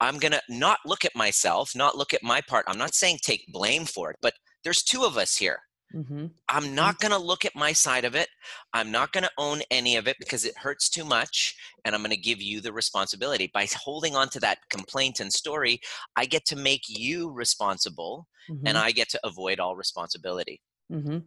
I'm 0.00 0.18
going 0.18 0.32
to 0.32 0.42
not 0.48 0.78
look 0.84 1.04
at 1.04 1.16
myself, 1.16 1.74
not 1.74 1.96
look 1.96 2.12
at 2.12 2.22
my 2.22 2.40
part. 2.40 2.64
I'm 2.68 2.78
not 2.78 2.94
saying 2.94 3.18
take 3.22 3.46
blame 3.48 3.84
for 3.84 4.10
it, 4.10 4.16
but 4.20 4.34
there's 4.64 4.82
two 4.82 5.04
of 5.04 5.16
us 5.16 5.36
here. 5.36 5.60
Mm-hmm. 5.94 6.26
I'm 6.48 6.74
not 6.74 6.98
going 6.98 7.12
to 7.12 7.18
look 7.18 7.44
at 7.44 7.54
my 7.54 7.72
side 7.72 8.04
of 8.04 8.14
it. 8.14 8.28
I'm 8.72 8.90
not 8.90 9.12
going 9.12 9.24
to 9.24 9.30
own 9.38 9.62
any 9.70 9.96
of 9.96 10.08
it 10.08 10.16
because 10.18 10.44
it 10.44 10.56
hurts 10.58 10.90
too 10.90 11.04
much. 11.04 11.54
And 11.84 11.94
I'm 11.94 12.02
going 12.02 12.10
to 12.10 12.16
give 12.16 12.42
you 12.42 12.60
the 12.60 12.72
responsibility. 12.72 13.50
By 13.54 13.68
holding 13.74 14.16
on 14.16 14.28
to 14.30 14.40
that 14.40 14.58
complaint 14.68 15.20
and 15.20 15.32
story, 15.32 15.80
I 16.16 16.26
get 16.26 16.44
to 16.46 16.56
make 16.56 16.82
you 16.88 17.30
responsible 17.30 18.26
and 18.64 18.76
I 18.76 18.90
get 18.90 19.08
to 19.10 19.20
avoid 19.24 19.60
all 19.60 19.76
responsibility. 19.76 20.60
mm-hmm. 20.92 21.18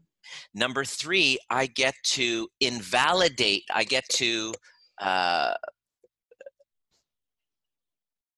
Number 0.53 0.83
three, 0.83 1.39
I 1.49 1.67
get 1.67 1.95
to 2.03 2.49
invalidate, 2.59 3.63
I 3.73 3.85
get 3.85 4.03
to, 4.13 4.53
uh, 5.01 5.53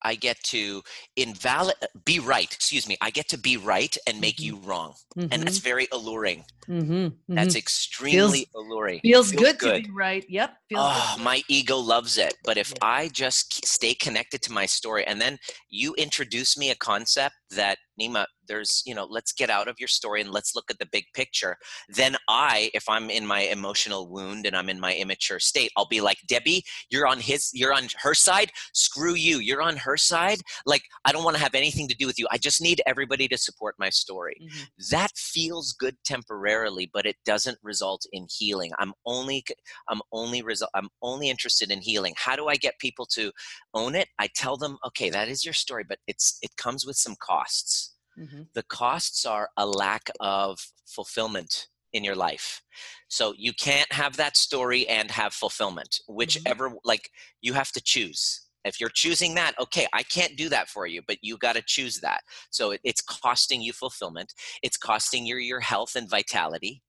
I 0.04 0.16
get 0.16 0.42
to 0.46 0.84
invalid, 1.16 1.76
be 2.06 2.20
right, 2.20 2.52
excuse 2.52 2.88
me. 2.88 2.98
I 3.02 3.10
get 3.12 3.30
to 3.30 3.38
be 3.38 3.58
right 3.58 3.96
and 4.08 4.20
make 4.20 4.38
Mhm. 4.38 4.46
you 4.46 4.56
wrong. 4.58 4.96
Mm-hmm. 5.18 5.28
And 5.32 5.44
that's 5.44 5.60
very 5.60 5.88
alluring. 5.92 6.46
Mm-hmm. 6.68 7.34
That's 7.36 7.56
extremely 7.56 8.48
alluring. 8.56 9.00
feels, 9.02 9.32
Feels 9.32 9.42
good, 9.44 9.60
good. 9.60 9.84
to 9.84 9.90
be 9.90 9.94
right. 9.96 10.26
Yep. 10.30 10.56
Feels 10.70 10.82
Oh, 10.84 11.14
good. 11.18 11.24
my 11.24 11.44
ego 11.50 11.78
loves 11.78 12.18
it. 12.18 12.34
But 12.44 12.58
if 12.58 12.70
Yeah. 12.72 12.88
I 12.88 13.08
just 13.10 13.66
stay 13.66 13.94
connected 13.94 14.42
to 14.44 14.52
my 14.52 14.66
story 14.66 15.06
and 15.06 15.20
then 15.22 15.38
you 15.70 15.94
introduce 15.96 16.58
me 16.58 16.70
a 16.72 16.76
concept 16.76 17.36
that, 17.52 17.78
Nima, 18.00 18.26
there's, 18.48 18.82
you 18.86 18.96
know, 18.96 19.06
let's 19.10 19.32
get 19.32 19.50
out 19.50 19.68
of 19.68 19.76
your 19.80 19.88
story 19.88 20.22
and 20.22 20.32
let's 20.32 20.56
look 20.56 20.66
at 20.70 20.80
the 20.80 20.88
big 20.92 21.06
picture. 21.14 21.58
Then 21.90 22.16
I, 22.28 22.72
if 22.74 22.84
I'm 22.90 23.10
in 23.10 23.26
my 23.26 23.42
emotional 23.42 24.10
wound 24.10 24.46
and 24.46 24.56
I'm 24.56 24.70
in 24.70 24.80
my 24.80 24.94
immature 24.96 25.40
state, 25.40 25.72
I'll 25.78 25.88
be 25.88 26.02
like, 26.02 26.18
Debbie, 26.28 26.64
you're 26.90 27.08
on 27.08 27.20
his, 27.20 27.50
you're 27.54 27.74
on 27.74 27.88
her 28.02 28.14
side. 28.14 28.52
Screw 28.74 29.14
you. 29.14 29.40
You're 29.40 29.62
on 29.62 29.78
her 29.78 29.96
side. 29.98 30.40
Like, 30.66 30.84
I 31.06 31.12
don't 31.12 31.24
want 31.24 31.36
to 31.38 31.42
have 31.44 31.54
anything 31.56 31.88
to 31.90 31.96
do 31.96 32.08
with 32.08 32.18
you. 32.18 32.28
I 32.32 32.38
just 32.38 32.62
need 32.62 32.82
everybody 32.86 33.28
to 33.30 33.38
support 33.38 33.76
my 33.78 33.90
story 33.90 34.36
Mhm. 34.42 34.68
that 34.92 35.12
feels 35.18 35.74
good 35.74 35.98
temporarily 36.04 36.51
but 36.94 37.06
it 37.06 37.16
doesn't 37.26 37.58
result 37.64 38.06
in 38.12 38.28
healing. 38.30 38.72
I'm 38.80 38.94
only 39.06 39.44
i'm 39.90 40.02
only 40.12 40.42
result 40.42 40.72
i'm 40.74 40.90
only 41.02 41.30
interested 41.30 41.72
in 41.72 41.82
healing. 41.82 42.14
How 42.18 42.36
do 42.36 42.48
i 42.48 42.56
get 42.56 42.80
people 42.80 43.06
to 43.18 43.32
own 43.74 43.96
it? 43.96 44.08
I 44.20 44.28
tell 44.36 44.58
them 44.58 44.78
okay 44.88 45.10
that 45.10 45.28
is 45.28 45.46
your 45.46 45.54
story 45.54 45.86
but 45.88 46.00
it's 46.08 46.38
it 46.42 46.52
comes 46.58 46.86
with 46.86 46.98
some 46.98 47.16
costs. 47.20 47.96
Mhm. 48.20 48.48
the 48.54 48.64
costs 48.64 49.26
are 49.26 49.50
a 49.56 49.66
lack 49.66 50.10
of 50.20 50.60
fulfillment 50.86 51.68
in 51.94 52.04
your 52.04 52.16
life. 52.16 52.62
So 53.08 53.34
you 53.38 53.54
can't 53.54 53.92
have 53.94 54.18
that 54.18 54.36
story 54.38 54.88
and 54.88 55.12
have 55.12 55.34
fulfillment. 55.34 55.92
Whichever 56.08 56.66
like 56.84 57.10
you 57.42 57.54
have 57.54 57.72
to 57.72 57.82
choose 57.82 58.42
if 58.66 58.80
you're 58.80 58.90
choosing 58.90 59.36
that 59.36 59.54
okay 59.60 59.88
i 59.94 60.04
can't 60.04 60.36
do 60.38 60.50
that 60.50 60.70
for 60.70 60.88
you 60.88 61.02
but 61.08 61.18
you 61.22 61.38
got 61.38 61.56
to 61.56 61.64
choose 61.66 62.00
that. 62.00 62.22
So 62.50 62.72
it, 62.72 62.82
it's 62.84 63.02
costing 63.02 63.62
you 63.62 63.74
fulfillment 63.74 64.34
it's 64.62 64.78
costing 64.78 65.26
you 65.26 65.38
your 65.38 65.60
health 65.60 65.96
and 65.96 66.10
vitality. 66.10 66.84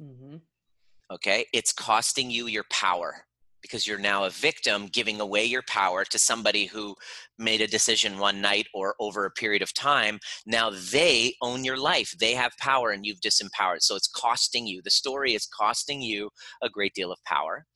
Mhm. 0.00 0.40
okay 1.12 1.46
it's 1.52 1.72
costing 1.72 2.30
you 2.30 2.46
your 2.46 2.64
power 2.70 3.26
because 3.62 3.86
you're 3.86 3.98
now 3.98 4.24
a 4.24 4.30
victim 4.30 4.86
giving 4.86 5.20
away 5.20 5.44
your 5.44 5.62
power 5.68 6.04
to 6.04 6.18
somebody 6.18 6.66
who 6.66 6.94
made 7.38 7.60
a 7.60 7.66
decision 7.66 8.18
one 8.18 8.40
night 8.40 8.66
or 8.74 8.94
over 9.00 9.24
a 9.24 9.30
period 9.30 9.62
of 9.62 9.74
time. 9.74 10.18
Now 10.46 10.70
they 10.70 11.34
own 11.42 11.64
your 11.64 11.76
life 11.76 12.14
they 12.18 12.34
have 12.34 12.52
power 12.58 12.90
and 12.90 13.04
you've 13.04 13.20
disempowered. 13.20 13.82
So 13.82 13.96
it's 13.96 14.08
costing 14.08 14.66
you 14.66 14.80
the 14.82 14.90
story 14.90 15.34
is 15.34 15.46
costing 15.46 16.00
you 16.00 16.30
a 16.62 16.68
great 16.68 16.94
deal 16.94 17.12
of 17.12 17.18
power 17.24 17.66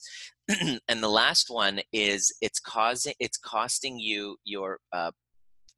and 0.89 1.03
the 1.03 1.09
last 1.09 1.47
one 1.51 1.81
is 1.93 2.33
it's 2.41 2.61
causing 2.61 3.15
it's 3.21 3.39
costing 3.39 3.99
you 3.99 4.37
your 4.45 4.79
uh, 4.93 5.11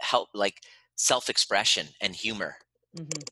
help 0.01 0.29
like 0.35 0.57
self-expression 0.97 1.87
and 2.01 2.15
humor 2.15 2.57
Mhm. 2.97 3.23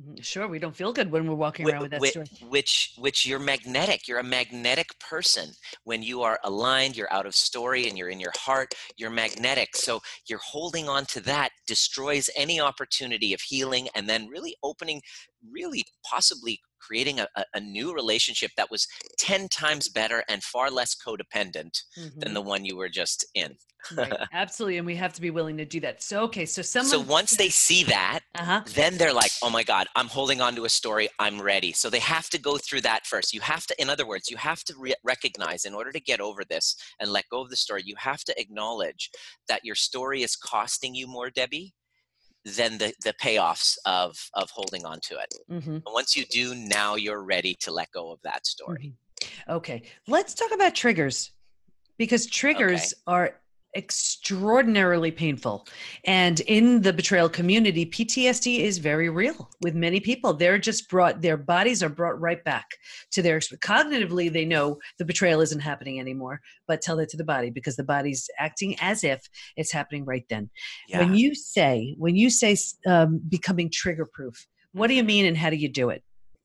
Mhm. 0.00 0.24
Sure, 0.24 0.46
we 0.48 0.58
don't 0.58 0.76
feel 0.76 0.92
good 0.92 1.10
when 1.10 1.26
we're 1.26 1.36
walking 1.36 1.66
around 1.66 1.82
with 1.82 1.92
that 1.92 2.00
whi- 2.00 2.10
story. 2.10 2.26
which 2.50 2.92
which 2.98 3.24
you're 3.24 3.38
magnetic 3.38 4.06
you're 4.08 4.18
a 4.18 4.24
magnetic 4.24 4.88
person 4.98 5.52
when 5.84 6.02
you 6.02 6.20
are 6.22 6.38
aligned 6.44 6.96
you're 6.96 7.12
out 7.12 7.26
of 7.26 7.34
story 7.34 7.88
and 7.88 7.96
you're 7.96 8.10
in 8.10 8.20
your 8.20 8.32
heart 8.36 8.74
you're 8.98 9.08
magnetic 9.08 9.74
so 9.76 10.00
you're 10.28 10.40
holding 10.40 10.88
on 10.88 11.06
to 11.06 11.20
that 11.20 11.50
destroys 11.66 12.28
any 12.36 12.60
opportunity 12.60 13.32
of 13.32 13.40
healing 13.40 13.88
and 13.94 14.08
then 14.08 14.26
really 14.26 14.54
opening 14.62 15.00
really 15.50 15.84
possibly 16.04 16.60
creating 16.86 17.20
a, 17.20 17.28
a, 17.54 17.60
new 17.60 17.94
relationship 17.94 18.50
that 18.56 18.70
was 18.70 18.86
10 19.18 19.48
times 19.48 19.88
better 19.88 20.22
and 20.28 20.42
far 20.42 20.70
less 20.70 20.94
codependent 20.94 21.82
than 21.96 22.30
Mhm. 22.30 22.34
the 22.34 22.42
one 22.42 22.64
you 22.64 22.76
were 22.76 22.88
just 22.88 23.24
in 23.34 23.56
right. 23.96 24.12
Absolutely, 24.32 24.78
and 24.78 24.86
we 24.86 24.96
have 24.96 25.12
to 25.14 25.20
be 25.20 25.30
willing 25.30 25.56
to 25.58 25.64
do 25.64 25.80
that. 25.80 26.02
So, 26.02 26.22
okay, 26.24 26.46
so 26.46 26.62
someone. 26.62 26.90
so 26.90 27.00
once 27.00 27.36
they 27.36 27.48
see 27.48 27.84
that 27.84 28.20
Uh 28.34 28.44
huh. 28.44 28.62
then 28.74 28.96
they're 28.96 29.12
like, 29.12 29.30
oh 29.42 29.50
my 29.50 29.62
God, 29.62 29.86
I'm 29.96 30.08
holding 30.08 30.40
on 30.40 30.54
to 30.56 30.64
a 30.64 30.68
story. 30.68 31.08
I'm 31.18 31.40
ready. 31.40 31.72
So 31.72 31.90
they 31.90 31.98
have 32.00 32.28
to 32.30 32.38
go 32.38 32.56
through 32.58 32.82
that 32.82 33.06
first. 33.06 33.32
You 33.32 33.40
have 33.40 33.66
to, 33.66 33.80
in 33.80 33.90
other 33.90 34.06
words, 34.06 34.30
you 34.30 34.36
have 34.36 34.64
to 34.64 34.74
re- 34.78 34.94
recognize 35.04 35.64
in 35.64 35.74
order 35.74 35.92
to 35.92 36.00
get 36.00 36.20
over 36.20 36.42
this 36.44 36.76
and 37.00 37.10
let 37.10 37.28
go 37.30 37.40
of 37.42 37.50
the 37.50 37.56
story, 37.56 37.82
you 37.84 37.94
have 37.98 38.24
to 38.24 38.40
acknowledge 38.40 39.10
that 39.48 39.64
your 39.64 39.74
story 39.74 40.22
is 40.22 40.36
costing 40.36 40.94
you 40.94 41.06
more, 41.06 41.30
Debbie, 41.30 41.74
than 42.44 42.78
the, 42.78 42.92
the 43.02 43.14
payoffs 43.14 43.76
of, 43.86 44.16
of 44.34 44.50
holding 44.50 44.84
on 44.84 45.00
to 45.00 45.18
it. 45.18 45.34
Mm-hmm. 45.50 45.70
And 45.70 45.82
once 45.86 46.14
you 46.16 46.24
do, 46.26 46.54
now 46.54 46.94
you're 46.94 47.22
ready 47.22 47.54
to 47.60 47.72
let 47.72 47.90
go 47.92 48.10
of 48.12 48.20
that 48.22 48.46
story. 48.46 48.92
Mhm. 49.22 49.28
Okay, 49.48 49.82
let's 50.06 50.34
talk 50.34 50.52
about 50.52 50.74
triggers 50.74 51.30
because 51.96 52.26
triggers 52.26 52.92
are 53.06 53.40
extraordinarily 53.76 55.10
painful. 55.10 55.66
And 56.04 56.40
in 56.40 56.82
the 56.82 56.92
betrayal 56.92 57.28
community, 57.28 57.86
PTSD 57.86 58.60
is 58.60 58.78
very 58.78 59.08
real 59.08 59.50
with 59.60 59.74
many 59.74 60.00
people. 60.00 60.32
They're 60.32 60.58
just 60.58 60.88
brought, 60.88 61.20
their 61.22 61.36
bodies 61.36 61.82
are 61.82 61.88
brought 61.88 62.20
right 62.20 62.42
back 62.44 62.66
to 63.12 63.22
their 63.22 63.38
cognitively, 63.38 64.32
they 64.32 64.44
know 64.44 64.78
the 64.98 65.04
betrayal 65.04 65.40
isn't 65.40 65.60
happening 65.60 66.00
anymore, 66.00 66.40
but 66.66 66.80
tell 66.80 66.96
that 66.96 67.08
to 67.10 67.16
the 67.16 67.24
body 67.24 67.50
because 67.50 67.76
the 67.76 67.84
body's 67.84 68.28
acting 68.38 68.76
as 68.80 69.04
if 69.04 69.28
it's 69.56 69.72
happening 69.72 70.04
right 70.04 70.24
then. 70.28 70.50
Yeah. 70.88 71.00
When 71.00 71.14
you 71.14 71.34
say, 71.34 71.94
when 71.98 72.16
you 72.16 72.30
say 72.30 72.56
um, 72.86 73.20
becoming 73.28 73.70
trigger 73.72 74.06
proof, 74.12 74.46
what 74.72 74.88
do 74.88 74.94
you 74.94 75.04
mean 75.04 75.26
and 75.26 75.36
how 75.36 75.50
do 75.50 75.56
you 75.56 75.68
do 75.68 75.90
it? 75.90 76.02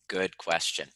Good 0.07 0.37
question. 0.37 0.89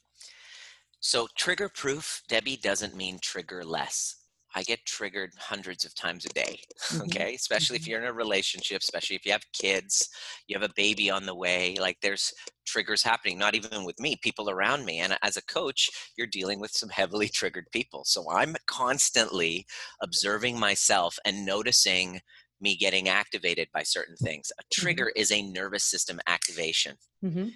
So, 0.99 1.27
trigger 1.37 1.67
proof, 1.67 2.23
Debbie, 2.29 2.55
doesn't 2.55 2.95
mean 2.95 3.19
trigger 3.21 3.63
less. 3.65 4.22
I 4.55 4.63
get 4.63 4.85
triggered 4.85 5.31
hundreds 5.37 5.85
of 5.85 5.95
times 5.95 6.25
a 6.25 6.29
day, 6.29 6.61
Mhm. 6.91 7.01
okay? 7.01 7.35
Especially 7.35 7.75
if 7.75 7.85
Mhm. 7.85 7.87
you're 7.87 7.99
in 8.01 8.07
a 8.07 8.13
relationship, 8.13 8.81
especially 8.81 9.15
if 9.15 9.25
you 9.25 9.31
have 9.31 9.45
kids, 9.53 10.09
you 10.47 10.57
have 10.59 10.69
a 10.69 10.73
baby 10.75 11.09
on 11.09 11.25
the 11.25 11.35
way, 11.35 11.75
like 11.79 11.99
there's 12.01 12.33
triggers 12.65 13.03
happening, 13.03 13.37
not 13.37 13.55
even 13.55 13.83
with 13.83 13.99
me, 13.99 14.15
people 14.15 14.49
around 14.49 14.85
me. 14.85 14.99
And 14.99 15.17
as 15.21 15.37
a 15.37 15.43
coach, 15.45 15.89
you're 16.17 16.27
dealing 16.27 16.59
with 16.59 16.71
some 16.71 16.89
heavily 16.89 17.27
triggered 17.33 17.67
people. 17.71 18.03
So, 18.05 18.29
I'm 18.29 18.55
constantly 18.67 19.65
observing 20.01 20.59
myself 20.59 21.17
and 21.25 21.45
noticing 21.45 22.21
me 22.61 22.75
getting 22.77 23.09
activated 23.09 23.67
by 23.73 23.83
certain 23.83 24.15
things. 24.15 24.51
A 24.59 24.63
trigger 24.71 25.11
is 25.15 25.31
a 25.31 25.41
nervous 25.41 25.83
system 25.83 26.19
activation 26.27 26.97
Mm-hmm. 27.23 27.49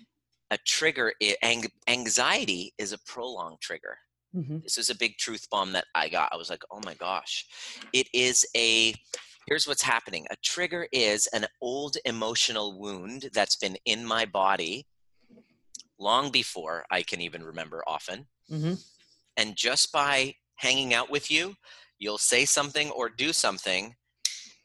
a 0.52 0.58
trigger 0.58 1.14
anxiety 1.88 2.74
is 2.78 2.92
a 2.92 2.98
prolonged 3.00 3.60
trigger 3.62 4.00
Mm-hmm. 4.38 4.60
this 4.64 4.78
is 4.78 4.90
a 4.92 4.96
big 4.96 5.18
truth 5.18 5.48
bomb 5.50 5.72
that 5.74 5.86
i 5.96 6.08
got 6.08 6.30
i 6.32 6.38
was 6.38 6.50
like 6.50 6.64
oh 6.70 6.80
my 6.86 6.94
gosh 6.94 7.46
it 7.92 8.08
is 8.14 8.46
a 8.56 8.94
here's 9.48 9.68
what's 9.68 9.82
happening 9.82 10.28
a 10.30 10.36
trigger 10.44 10.88
is 10.92 11.26
an 11.34 11.48
old 11.60 11.98
emotional 12.06 12.78
wound 12.80 13.30
that's 13.34 13.56
been 13.56 13.78
in 13.86 14.06
my 14.06 14.26
body 14.26 14.86
long 16.00 16.32
before 16.32 16.86
i 16.92 17.02
can 17.02 17.22
even 17.22 17.44
remember 17.44 17.84
often 17.88 18.28
Mm-hmm. 18.52 18.76
and 19.36 19.56
just 19.58 19.92
by 19.92 20.36
hanging 20.56 20.94
out 20.94 21.10
with 21.10 21.30
you 21.32 21.56
you'll 22.00 22.18
say 22.18 22.46
something 22.46 22.90
or 22.92 23.10
do 23.10 23.34
something 23.34 23.96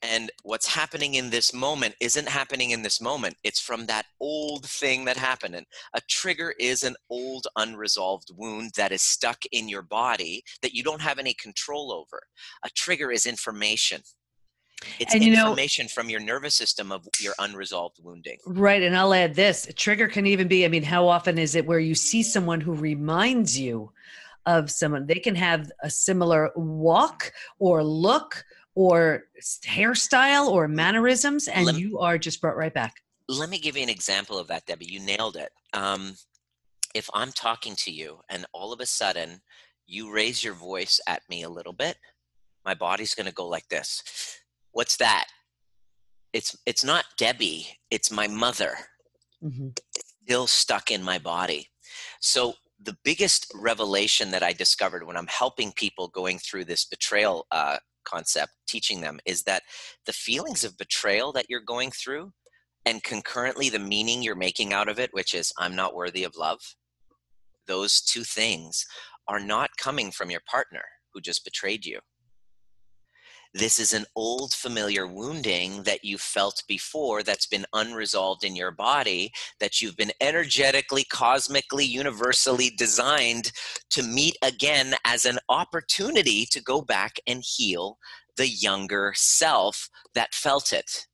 and 0.02 0.30
what's 0.42 0.66
happening 0.66 1.14
in 1.14 1.30
this 1.30 1.54
moment 1.54 1.94
isn't 2.00 2.28
happening 2.28 2.70
in 2.70 2.82
this 2.82 3.00
moment 3.00 3.36
it's 3.44 3.60
from 3.60 3.86
that 3.86 4.06
old 4.20 4.66
thing 4.66 5.04
that 5.04 5.16
happened 5.16 5.54
and 5.54 5.66
a 5.94 6.00
trigger 6.08 6.54
is 6.58 6.82
an 6.82 6.96
old 7.08 7.46
unresolved 7.56 8.30
wound 8.36 8.72
that 8.76 8.92
is 8.92 9.02
stuck 9.02 9.38
in 9.52 9.68
your 9.68 9.82
body 9.82 10.42
that 10.60 10.74
you 10.74 10.82
don't 10.82 11.00
have 11.00 11.18
any 11.18 11.34
control 11.34 11.92
over 11.92 12.22
a 12.64 12.70
trigger 12.70 13.10
is 13.10 13.26
information 13.26 14.00
it's 14.98 15.14
And, 15.14 15.22
you 15.22 15.32
know- 15.32 15.50
information 15.50 15.88
from 15.88 16.10
your 16.10 16.20
nervous 16.20 16.54
system 16.54 16.90
of 16.90 17.06
your 17.20 17.34
unresolved 17.38 17.98
wounding 18.02 18.38
Right. 18.46 18.82
And 18.82 18.96
I'll 18.96 19.14
add 19.14 19.34
this 19.34 19.68
a 19.68 19.72
trigger 19.72 20.08
can 20.08 20.26
even 20.26 20.48
be 20.48 20.64
I 20.64 20.68
mean, 20.68 20.82
how 20.82 21.06
often 21.06 21.38
is 21.38 21.54
it 21.54 21.66
where 21.66 21.78
you 21.78 21.94
see 21.94 22.22
someone 22.22 22.60
who 22.60 22.74
reminds 22.74 23.58
you 23.58 23.92
of 24.44 24.70
someone? 24.70 25.06
They 25.06 25.20
can 25.20 25.36
have 25.36 25.70
a 25.82 25.90
similar 25.90 26.50
walk 26.56 27.32
or 27.60 27.84
look 27.84 28.44
or 28.74 29.24
hairstyle 29.64 30.48
or 30.48 30.68
mannerisms, 30.68 31.48
and 31.48 31.66
Lem- 31.66 31.76
you 31.76 31.98
are 31.98 32.18
just 32.18 32.40
brought 32.40 32.56
right 32.56 32.72
back. 32.74 32.94
let 33.28 33.48
me 33.50 33.58
give 33.58 33.76
you 33.76 33.82
an 33.82 33.88
example 33.88 34.38
of 34.38 34.48
that 34.48 34.66
debbie. 34.66 34.86
You 34.86 35.00
nailed 35.00 35.36
it. 35.36 35.50
Um, 35.72 36.14
if 36.94 37.08
i'm 37.14 37.32
talking 37.32 37.74
to 37.74 37.90
you 37.90 38.20
and 38.28 38.44
all 38.52 38.70
of 38.70 38.80
a 38.80 38.84
sudden 38.84 39.40
you 39.86 40.12
raise 40.12 40.44
your 40.44 40.52
voice 40.52 41.00
at 41.08 41.22
me 41.30 41.42
a 41.42 41.48
little 41.48 41.72
bit 41.72 41.96
my 42.66 42.74
body's 42.74 43.14
going 43.14 43.26
to 43.26 43.32
go 43.32 43.48
like 43.48 43.66
this. 43.68 44.02
What's 44.72 44.96
that? 44.98 45.26
It's 46.32 46.54
it's 46.66 46.84
not 46.84 47.04
debbie 47.16 47.66
it's 47.90 48.10
my 48.10 48.26
mother. 48.28 48.76
Mhm. 49.42 49.76
still 50.22 50.46
stuck 50.46 50.90
in 50.90 51.02
my 51.02 51.18
body. 51.18 51.68
So 52.20 52.54
the 52.80 52.96
biggest 53.04 53.50
revelation 53.54 54.30
that 54.32 54.42
i 54.42 54.52
discovered 54.52 55.04
when 55.06 55.16
i'm 55.16 55.26
helping 55.28 55.72
people 55.72 56.08
going 56.08 56.38
through 56.38 56.64
this 56.66 56.84
betrayal 56.84 57.46
uh, 57.50 57.78
concept 58.04 58.52
teaching 58.66 59.00
them 59.00 59.18
is 59.26 59.42
that 59.42 59.62
the 60.06 60.12
feelings 60.12 60.64
of 60.64 60.76
betrayal 60.78 61.32
that 61.32 61.46
you're 61.48 61.60
going 61.60 61.90
through 61.90 62.32
and 62.84 63.02
concurrently 63.02 63.68
the 63.68 63.78
meaning 63.78 64.22
you're 64.22 64.34
making 64.34 64.72
out 64.72 64.88
of 64.88 64.98
it 64.98 65.10
which 65.12 65.34
is 65.34 65.52
i'm 65.58 65.76
not 65.76 65.94
worthy 65.94 66.24
of 66.24 66.36
love 66.36 66.60
those 67.66 68.00
two 68.00 68.24
things 68.24 68.86
are 69.28 69.40
not 69.40 69.70
coming 69.78 70.10
from 70.10 70.30
your 70.30 70.42
partner 70.50 70.82
who 71.12 71.20
just 71.20 71.44
betrayed 71.44 71.84
you 71.84 71.98
this 73.54 73.78
is 73.78 73.92
an 73.92 74.06
old 74.16 74.52
familiar 74.52 75.06
wounding 75.06 75.82
that 75.82 76.04
you 76.04 76.16
felt 76.16 76.62
before 76.66 77.22
that's 77.22 77.46
been 77.46 77.66
unresolved 77.74 78.44
in 78.44 78.56
your 78.56 78.70
body 78.70 79.30
that 79.60 79.80
you've 79.80 79.96
been 79.96 80.12
energetically 80.20 81.04
cosmically 81.04 81.84
universally 81.84 82.70
designed 82.70 83.52
to 83.90 84.02
meet 84.02 84.36
again 84.42 84.94
as 85.04 85.26
an 85.26 85.38
opportunity 85.48 86.46
to 86.46 86.62
go 86.62 86.80
back 86.80 87.16
and 87.26 87.42
heal 87.46 87.98
the 88.36 88.48
younger 88.48 89.12
self 89.14 89.90
that 90.14 90.34
felt 90.34 90.72
it 90.72 91.06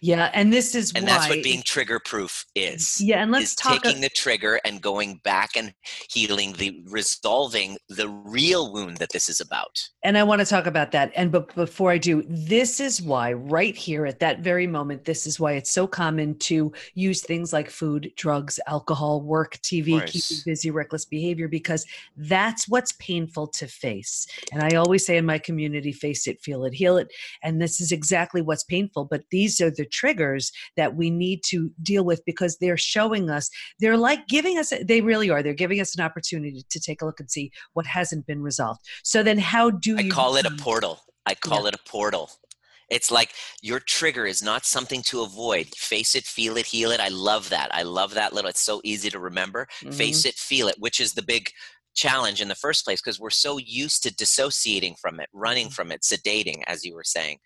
Yeah. 0.00 0.30
And 0.34 0.52
this 0.52 0.74
is 0.74 0.92
and 0.94 1.04
why. 1.04 1.10
that's 1.10 1.28
what 1.28 1.42
being 1.42 1.62
trigger 1.62 2.00
proof 2.00 2.44
is 2.54 3.00
yeah. 3.00 3.22
And 3.22 3.30
let's 3.30 3.54
talk. 3.54 3.82
taking 3.82 4.00
the 4.00 4.08
trigger 4.08 4.60
and 4.64 4.80
going 4.80 5.20
back 5.24 5.50
and 5.56 5.72
healing 6.10 6.52
the 6.54 6.82
resolving 6.88 7.76
the 7.88 8.08
real 8.08 8.72
wound 8.72 8.98
that 8.98 9.10
this 9.12 9.28
is 9.28 9.40
about 9.40 9.78
And 10.02 10.16
I 10.16 10.22
want 10.22 10.40
to 10.40 10.46
talk 10.46 10.66
about 10.66 10.92
that. 10.92 11.12
And 11.16 11.30
but 11.30 11.54
before 11.54 11.90
I 11.90 11.98
do, 11.98 12.24
this 12.28 12.80
is 12.80 13.02
why 13.02 13.32
right 13.32 13.76
here 13.76 14.06
at 14.06 14.20
that 14.20 14.40
very 14.40 14.66
moment, 14.66 15.04
this 15.04 15.26
is 15.26 15.38
why 15.38 15.52
it's 15.52 15.72
so 15.72 15.86
common 15.86 16.38
to 16.38 16.72
use 16.94 17.22
things 17.22 17.52
like 17.52 17.70
food, 17.70 18.12
drugs, 18.16 18.58
alcohol, 18.66 19.20
work, 19.20 19.58
TV, 19.58 20.04
keeping 20.06 20.42
busy, 20.44 20.70
reckless 20.70 21.04
behavior, 21.04 21.48
because 21.48 21.84
that's 22.16 22.68
what's 22.68 22.92
painful 22.92 23.48
to 23.48 23.66
face. 23.66 24.26
And 24.52 24.62
I 24.62 24.76
always 24.76 25.04
say 25.04 25.16
in 25.16 25.26
my 25.26 25.38
community, 25.38 25.92
face 25.92 26.26
it, 26.26 26.40
feel 26.40 26.64
it, 26.64 26.74
heal 26.74 26.96
it. 26.96 27.12
And 27.42 27.60
this 27.60 27.80
is 27.80 27.92
exactly 27.92 28.42
what's 28.42 28.64
painful. 28.64 29.04
But 29.04 29.24
these 29.30 29.57
are 29.60 29.70
the 29.70 29.84
triggers 29.86 30.52
that 30.76 30.94
we 30.94 31.10
need 31.10 31.42
to 31.44 31.70
deal 31.82 32.04
with 32.04 32.24
because 32.24 32.56
they're 32.58 32.76
showing 32.76 33.30
us, 33.30 33.50
they're 33.80 33.96
like 33.96 34.26
giving 34.28 34.58
us, 34.58 34.72
they 34.82 35.00
really 35.00 35.30
are, 35.30 35.42
they're 35.42 35.54
giving 35.54 35.80
us 35.80 35.94
an 35.96 36.04
opportunity 36.04 36.64
to 36.70 36.80
take 36.80 37.02
a 37.02 37.04
look 37.06 37.20
and 37.20 37.30
see 37.30 37.50
what 37.74 37.86
hasn't 37.86 38.26
been 38.26 38.42
resolved. 38.42 38.80
So 39.02 39.22
then 39.22 39.38
how 39.38 39.70
do 39.70 39.96
I 39.98 40.02
you 40.02 40.10
call 40.10 40.36
it 40.36 40.46
a 40.46 40.50
portal. 40.50 41.00
I 41.26 41.34
call 41.34 41.66
it 41.66 41.74
a 41.74 41.88
portal. 41.88 42.30
It's 42.90 43.10
like 43.10 43.32
your 43.60 43.80
trigger 43.80 44.24
is 44.24 44.42
not 44.42 44.64
something 44.64 45.02
to 45.02 45.20
avoid. 45.20 45.66
Face 45.76 46.14
it, 46.14 46.24
feel 46.24 46.56
it, 46.56 46.64
heal 46.64 46.90
it. 46.90 47.00
I 47.00 47.08
love 47.08 47.50
that. 47.50 47.68
I 47.74 47.82
love 47.82 48.14
that 48.14 48.32
little. 48.32 48.48
It's 48.48 48.62
so 48.62 48.80
easy 48.82 49.10
to 49.10 49.18
remember. 49.18 49.68
Mhm. 49.82 49.92
Face 49.92 50.24
it, 50.24 50.36
feel 50.36 50.68
it, 50.68 50.76
which 50.78 50.98
is 50.98 51.12
the 51.12 51.22
big 51.22 51.50
challenge 51.94 52.40
in 52.40 52.48
the 52.48 52.54
first 52.54 52.84
place 52.86 53.00
because 53.00 53.20
we're 53.20 53.28
so 53.28 53.58
used 53.58 54.02
to 54.04 54.14
dissociating 54.14 54.94
from 54.94 55.20
it, 55.20 55.28
running 55.34 55.68
Mhm. 55.68 55.72
from 55.74 55.92
it, 55.92 56.00
sedating, 56.00 56.62
as 56.66 56.84
you 56.84 56.94
were 56.94 57.04
saying. 57.04 57.40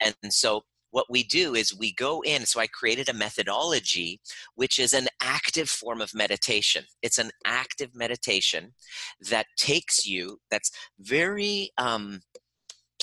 And 0.00 0.14
so 0.30 0.64
what 0.90 1.06
we 1.10 1.22
do 1.22 1.54
is 1.54 1.76
we 1.76 1.92
go 1.92 2.22
in. 2.22 2.46
So 2.46 2.60
I 2.60 2.66
created 2.66 3.08
a 3.08 3.14
methodology 3.14 4.20
which 4.54 4.78
is 4.78 4.92
an 4.92 5.08
active 5.22 5.68
form 5.68 6.00
of 6.00 6.14
meditation. 6.14 6.84
It's 7.02 7.18
an 7.18 7.30
active 7.44 7.94
meditation 7.94 8.72
that 9.30 9.46
takes 9.56 10.06
you, 10.06 10.38
that's 10.50 10.70
very 11.00 11.70
um, 11.78 12.20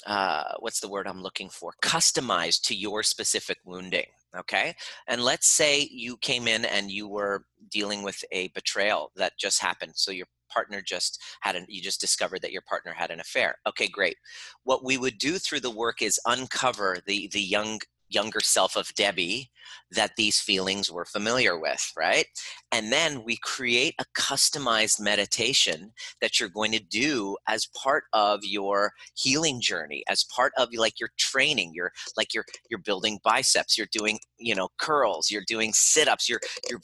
uh, 0.06 0.44
what's 0.60 0.80
the 0.80 0.90
word 0.90 1.08
I'm 1.08 1.22
looking 1.22 1.50
for? 1.50 1.74
Customized 1.82 2.62
to 2.64 2.76
your 2.76 3.04
specific 3.04 3.58
wounding. 3.66 4.08
Okay. 4.38 4.74
And 5.08 5.24
let's 5.24 5.48
say 5.48 5.88
you 5.92 6.18
came 6.18 6.48
in 6.48 6.66
and 6.66 6.90
you 6.90 7.08
were 7.08 7.46
dealing 7.70 8.02
with 8.02 8.24
a 8.32 8.48
betrayal 8.50 9.12
that 9.16 9.38
just 9.38 9.62
happened. 9.62 9.94
So 9.96 10.12
your 10.12 10.26
partner 10.54 10.82
just 10.82 11.22
had 11.42 11.56
an, 11.56 11.66
you 11.68 11.82
just 11.82 12.02
discovered 12.02 12.42
that 12.42 12.52
your 12.52 12.62
partner 12.62 12.94
had 12.94 13.12
an 13.12 13.20
affair. 13.20 13.56
Okay, 13.68 13.88
great. 13.88 14.18
What 14.64 14.84
we 14.84 14.98
would 14.98 15.18
do 15.18 15.38
through 15.38 15.62
the 15.62 15.72
work 15.72 16.02
is 16.02 16.20
uncover 16.26 16.98
the, 17.06 17.30
the 17.32 17.42
young, 17.42 17.80
younger 18.10 18.40
self 18.42 18.76
of 18.76 18.94
Debbie 18.96 19.50
that 19.92 20.12
these 20.18 20.40
feelings 20.40 20.92
were 20.92 21.06
familiar 21.06 21.60
with, 21.60 21.92
right? 21.98 22.26
And 22.72 22.92
then 22.92 23.24
we 23.24 23.38
create 23.38 23.96
a 24.00 24.06
customized 24.18 25.00
meditation 25.00 25.92
that 26.22 26.40
you're 26.40 26.50
going 26.50 26.72
to 26.74 26.84
do 26.84 27.38
as 27.48 27.68
part 27.68 28.06
of 28.14 28.42
your 28.44 28.92
healing 29.16 29.62
journey 29.62 30.04
as 30.10 30.26
part 30.36 30.54
of 30.58 30.70
like 30.76 31.00
your 31.00 31.10
training 31.18 31.72
you're 31.74 31.92
like 32.18 32.34
you're 32.34 32.46
you're 32.70 32.80
building 32.80 33.20
biceps 33.24 33.78
you're 33.78 33.88
doing 33.92 34.20
you 34.40 34.56
know 34.56 34.68
curls 34.78 35.30
you're 35.30 35.44
doing 35.48 35.72
sit-ups 35.74 36.28
you're 36.28 36.40
you're 36.70 36.82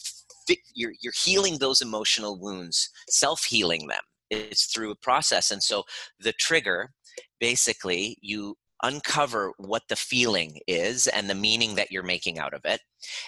you're, 0.73 0.93
you're 1.01 1.13
healing 1.15 1.57
those 1.57 1.81
emotional 1.81 2.39
wounds 2.39 2.89
self-healing 3.09 3.87
them. 3.87 4.01
It's 4.29 4.65
through 4.65 4.91
a 4.91 4.95
process 4.95 5.51
and 5.51 5.61
so 5.63 5.83
the 6.19 6.33
trigger 6.33 6.91
basically 7.39 8.17
you 8.21 8.55
uncover 8.83 9.51
what 9.57 9.83
the 9.89 9.95
feeling 9.95 10.59
is 10.67 11.07
and 11.07 11.29
the 11.29 11.35
meaning 11.35 11.75
that 11.75 11.91
you're 11.91 12.03
making 12.03 12.39
out 12.39 12.53
of 12.53 12.61
it. 12.63 12.81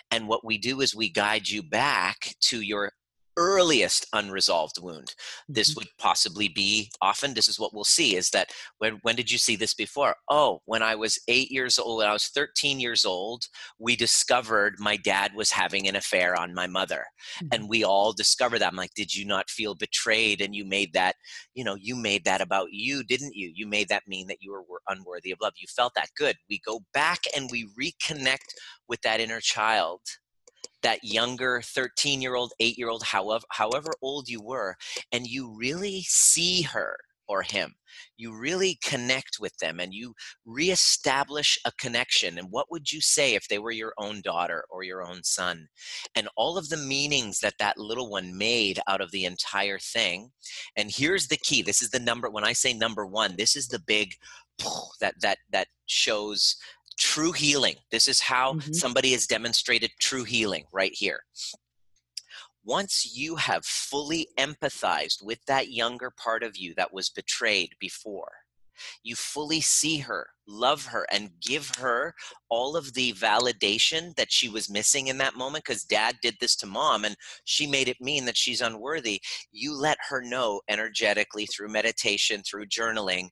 And 0.09 0.27
what 0.27 0.45
we 0.45 0.57
do 0.57 0.81
is 0.81 0.95
we 0.95 1.09
guide 1.09 1.49
you 1.49 1.61
back 1.61 2.35
to 2.41 2.61
your 2.61 2.93
earliest 3.37 4.05
unresolved 4.13 4.77
wound 4.81 5.15
this 5.47 5.71
Mhm. 5.71 5.75
would 5.77 5.87
possibly 5.97 6.47
be 6.49 6.91
often. 7.01 7.33
This 7.33 7.47
is 7.47 7.59
what 7.59 7.73
we'll 7.73 7.83
see 7.83 8.15
is 8.15 8.29
that 8.31 8.51
when 8.79 8.99
when 9.03 9.15
did 9.15 9.31
you 9.31 9.37
see 9.37 9.55
this 9.55 9.73
before? 9.73 10.15
Oh 10.29 10.61
when 10.65 10.81
i 10.83 10.95
was 10.95 11.19
8 11.27 11.51
years 11.51 11.79
old 11.79 11.97
when 11.99 12.07
i 12.07 12.13
was 12.13 12.27
13 12.27 12.79
years 12.79 13.05
old 13.05 13.47
we 13.79 13.95
discovered 13.95 14.75
my 14.79 14.97
dad 14.97 15.33
was 15.35 15.51
having 15.51 15.87
an 15.87 15.95
affair 15.95 16.35
on 16.39 16.53
my 16.53 16.67
mother 16.67 17.05
and 17.51 17.69
we 17.69 17.83
all 17.83 18.13
discover 18.13 18.57
that. 18.59 18.67
I'm 18.71 18.75
like 18.77 18.93
did 18.95 19.13
you 19.15 19.25
not 19.25 19.49
feel 19.49 19.75
betrayed? 19.75 20.41
And 20.41 20.55
you 20.55 20.65
made 20.65 20.93
that 20.93 21.15
you 21.53 21.63
know 21.63 21.75
you 21.75 21.95
made 21.95 22.25
that 22.25 22.41
about 22.41 22.69
you 22.71 23.03
didn't 23.03 23.35
you? 23.35 23.51
You 23.55 23.67
made 23.67 23.89
that 23.89 24.03
mean 24.07 24.27
that 24.27 24.37
you 24.41 24.51
were 24.51 24.63
wor- 24.63 24.81
unworthy 24.89 25.31
of 25.31 25.39
love. 25.41 25.53
You 25.57 25.67
felt 25.75 25.93
that. 25.95 26.09
Good. 26.17 26.37
We 26.49 26.59
go 26.65 26.81
back 26.93 27.19
and 27.35 27.49
we 27.51 27.69
reconnect 27.79 28.49
with 28.87 29.01
that 29.01 29.19
inner 29.19 29.39
child 29.41 30.01
that 30.83 31.03
younger 31.03 31.61
13 31.63 32.21
year 32.21 32.35
old 32.35 32.53
8 32.59 32.77
year 32.77 32.89
old 32.89 33.03
however 33.03 33.45
however 33.51 33.91
old 34.01 34.27
you 34.27 34.41
were 34.41 34.75
and 35.11 35.27
you 35.27 35.55
really 35.57 36.01
see 36.03 36.61
her 36.63 36.97
or 37.27 37.41
him 37.43 37.75
you 38.17 38.37
really 38.37 38.77
connect 38.83 39.37
with 39.39 39.55
them 39.57 39.79
and 39.79 39.93
you 39.93 40.13
reestablish 40.45 41.57
a 41.65 41.71
connection 41.79 42.37
and 42.37 42.47
what 42.51 42.69
would 42.71 42.91
you 42.91 43.01
say 43.01 43.35
if 43.35 43.47
they 43.47 43.59
were 43.59 43.71
your 43.71 43.93
own 43.97 44.21
daughter 44.21 44.63
or 44.69 44.83
your 44.83 45.03
own 45.03 45.23
son? 45.23 45.67
And 46.15 46.27
all 46.35 46.57
of 46.57 46.69
the 46.69 46.77
meanings 46.77 47.39
that 47.39 47.57
that 47.59 47.77
little 47.77 48.09
one 48.09 48.37
made 48.37 48.79
out 48.87 49.01
of 49.01 49.11
the 49.11 49.25
entire 49.25 49.79
thing 49.79 50.31
and 50.75 50.91
here's 50.91 51.27
the 51.27 51.37
key 51.37 51.61
this 51.61 51.81
is 51.81 51.89
the 51.89 51.99
number 51.99 52.29
when 52.29 52.43
i 52.43 52.53
say 52.53 52.73
number 52.73 53.05
1 53.05 53.35
this 53.37 53.55
is 53.55 53.67
the 53.67 53.79
big 53.79 54.13
that 54.99 55.15
that 55.21 55.37
that 55.51 55.67
shows 55.85 56.55
true 56.97 57.31
healing 57.31 57.75
this 57.89 58.07
is 58.07 58.19
how 58.19 58.53
Mhm. 58.53 58.75
somebody 58.75 59.11
has 59.13 59.25
demonstrated 59.27 59.91
true 59.99 60.23
healing 60.23 60.65
right 60.71 60.93
here 60.93 61.23
once 62.63 63.15
you 63.15 63.35
have 63.35 63.65
fully 63.65 64.27
empathized 64.37 65.23
with 65.23 65.43
that 65.45 65.71
younger 65.71 66.11
part 66.11 66.43
of 66.43 66.57
you 66.57 66.73
that 66.75 66.93
was 66.93 67.09
betrayed 67.09 67.71
before, 67.79 68.31
you 69.03 69.15
fully 69.15 69.61
see 69.61 69.97
her, 69.97 70.27
love 70.47 70.85
her, 70.85 71.05
and 71.11 71.31
give 71.41 71.71
her 71.77 72.13
all 72.49 72.75
of 72.75 72.93
the 72.93 73.13
validation 73.13 74.15
that 74.15 74.31
she 74.31 74.47
was 74.47 74.69
missing 74.69 75.07
in 75.07 75.17
that 75.17 75.35
moment 75.35 75.63
because 75.65 75.83
dad 75.83 76.15
did 76.21 76.35
this 76.39 76.55
to 76.55 76.65
mom 76.65 77.05
and 77.05 77.15
she 77.45 77.65
made 77.65 77.87
it 77.87 77.99
mean 77.99 78.25
that 78.25 78.37
she's 78.37 78.61
unworthy. 78.61 79.21
You 79.51 79.73
let 79.73 79.97
her 80.09 80.21
know 80.21 80.61
energetically 80.69 81.47
through 81.47 81.69
meditation, 81.69 82.41
through 82.43 82.67
journaling, 82.67 83.29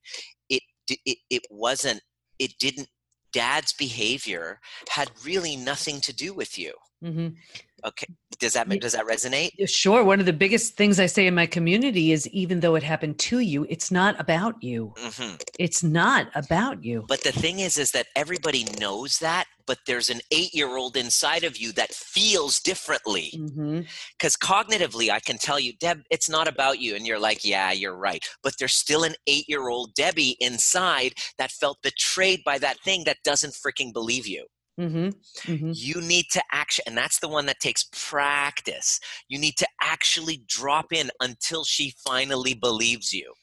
it, 0.50 0.64
it, 0.88 1.18
it 1.30 1.44
wasn't, 1.50 2.02
it 2.40 2.54
didn't, 2.60 2.88
dad's 3.32 3.74
behavior 3.74 4.60
had 4.90 5.10
really 5.24 5.56
nothing 5.56 6.02
to 6.02 6.14
do 6.14 6.34
with 6.34 6.58
you 6.58 6.74
Mhm. 7.04 7.38
Okay. 7.86 8.08
Does 8.40 8.54
that 8.54 8.70
does 8.80 8.94
that 8.94 9.06
resonate? 9.06 9.52
Sure. 9.68 10.04
One 10.04 10.20
of 10.20 10.26
the 10.26 10.34
biggest 10.34 10.76
things 10.76 11.00
I 11.00 11.08
say 11.08 11.28
in 11.28 11.36
my 11.36 11.46
community 11.46 12.12
is 12.12 12.28
even 12.30 12.62
though 12.62 12.76
it 12.76 12.84
happened 12.84 13.20
to 13.20 13.40
you, 13.40 13.66
it's 13.70 13.92
not 13.92 14.20
about 14.20 14.62
you. 14.64 14.94
Mm-hmm. 14.98 15.36
It's 15.60 15.84
not 15.84 16.28
about 16.36 16.84
you. 16.84 17.06
But 17.08 17.24
the 17.24 17.32
thing 17.32 17.60
is, 17.60 17.78
is 17.78 17.92
that 17.92 18.08
everybody 18.16 18.66
knows 18.80 19.18
that, 19.20 19.46
but 19.68 19.80
there's 19.86 20.10
an 20.10 20.22
eight-year-old 20.32 20.96
inside 20.96 21.44
of 21.44 21.58
you 21.58 21.72
that 21.74 21.94
feels 21.94 22.60
differently. 22.60 23.30
Because 23.34 24.36
mm-hmm. 24.38 24.54
cognitively, 24.54 25.10
I 25.10 25.20
can 25.20 25.38
tell 25.38 25.60
you, 25.60 25.74
Deb, 25.80 26.02
it's 26.10 26.30
not 26.30 26.48
about 26.48 26.80
you, 26.80 26.96
and 26.96 27.06
you're 27.06 27.20
like, 27.20 27.44
yeah, 27.44 27.72
you're 27.72 27.98
right. 27.98 28.24
But 28.42 28.54
there's 28.58 28.74
still 28.74 29.04
an 29.04 29.16
eight-year-old 29.28 29.94
Debbie 29.96 30.38
inside 30.40 31.14
that 31.38 31.52
felt 31.52 31.78
betrayed 31.84 32.42
by 32.46 32.58
that 32.60 32.80
thing 32.86 33.04
that 33.04 33.18
doesn't 33.24 33.54
freaking 33.54 33.92
believe 33.92 34.28
you. 34.28 34.46
Mm-hmm. 34.80 35.52
Mm-hmm. 35.52 35.72
You 35.74 36.02
need 36.02 36.26
to 36.32 36.42
actually, 36.52 36.84
and 36.88 36.98
that's 36.98 37.20
the 37.20 37.28
one 37.28 37.46
that 37.48 37.60
takes 37.60 37.90
practice. 37.92 39.00
You 39.28 39.38
need 39.38 39.58
to 39.58 39.68
actually 39.82 40.44
drop 40.48 40.94
in 40.94 41.10
until 41.20 41.66
she 41.66 41.94
finally 42.06 42.54
believes 42.54 43.12
you. 43.12 43.34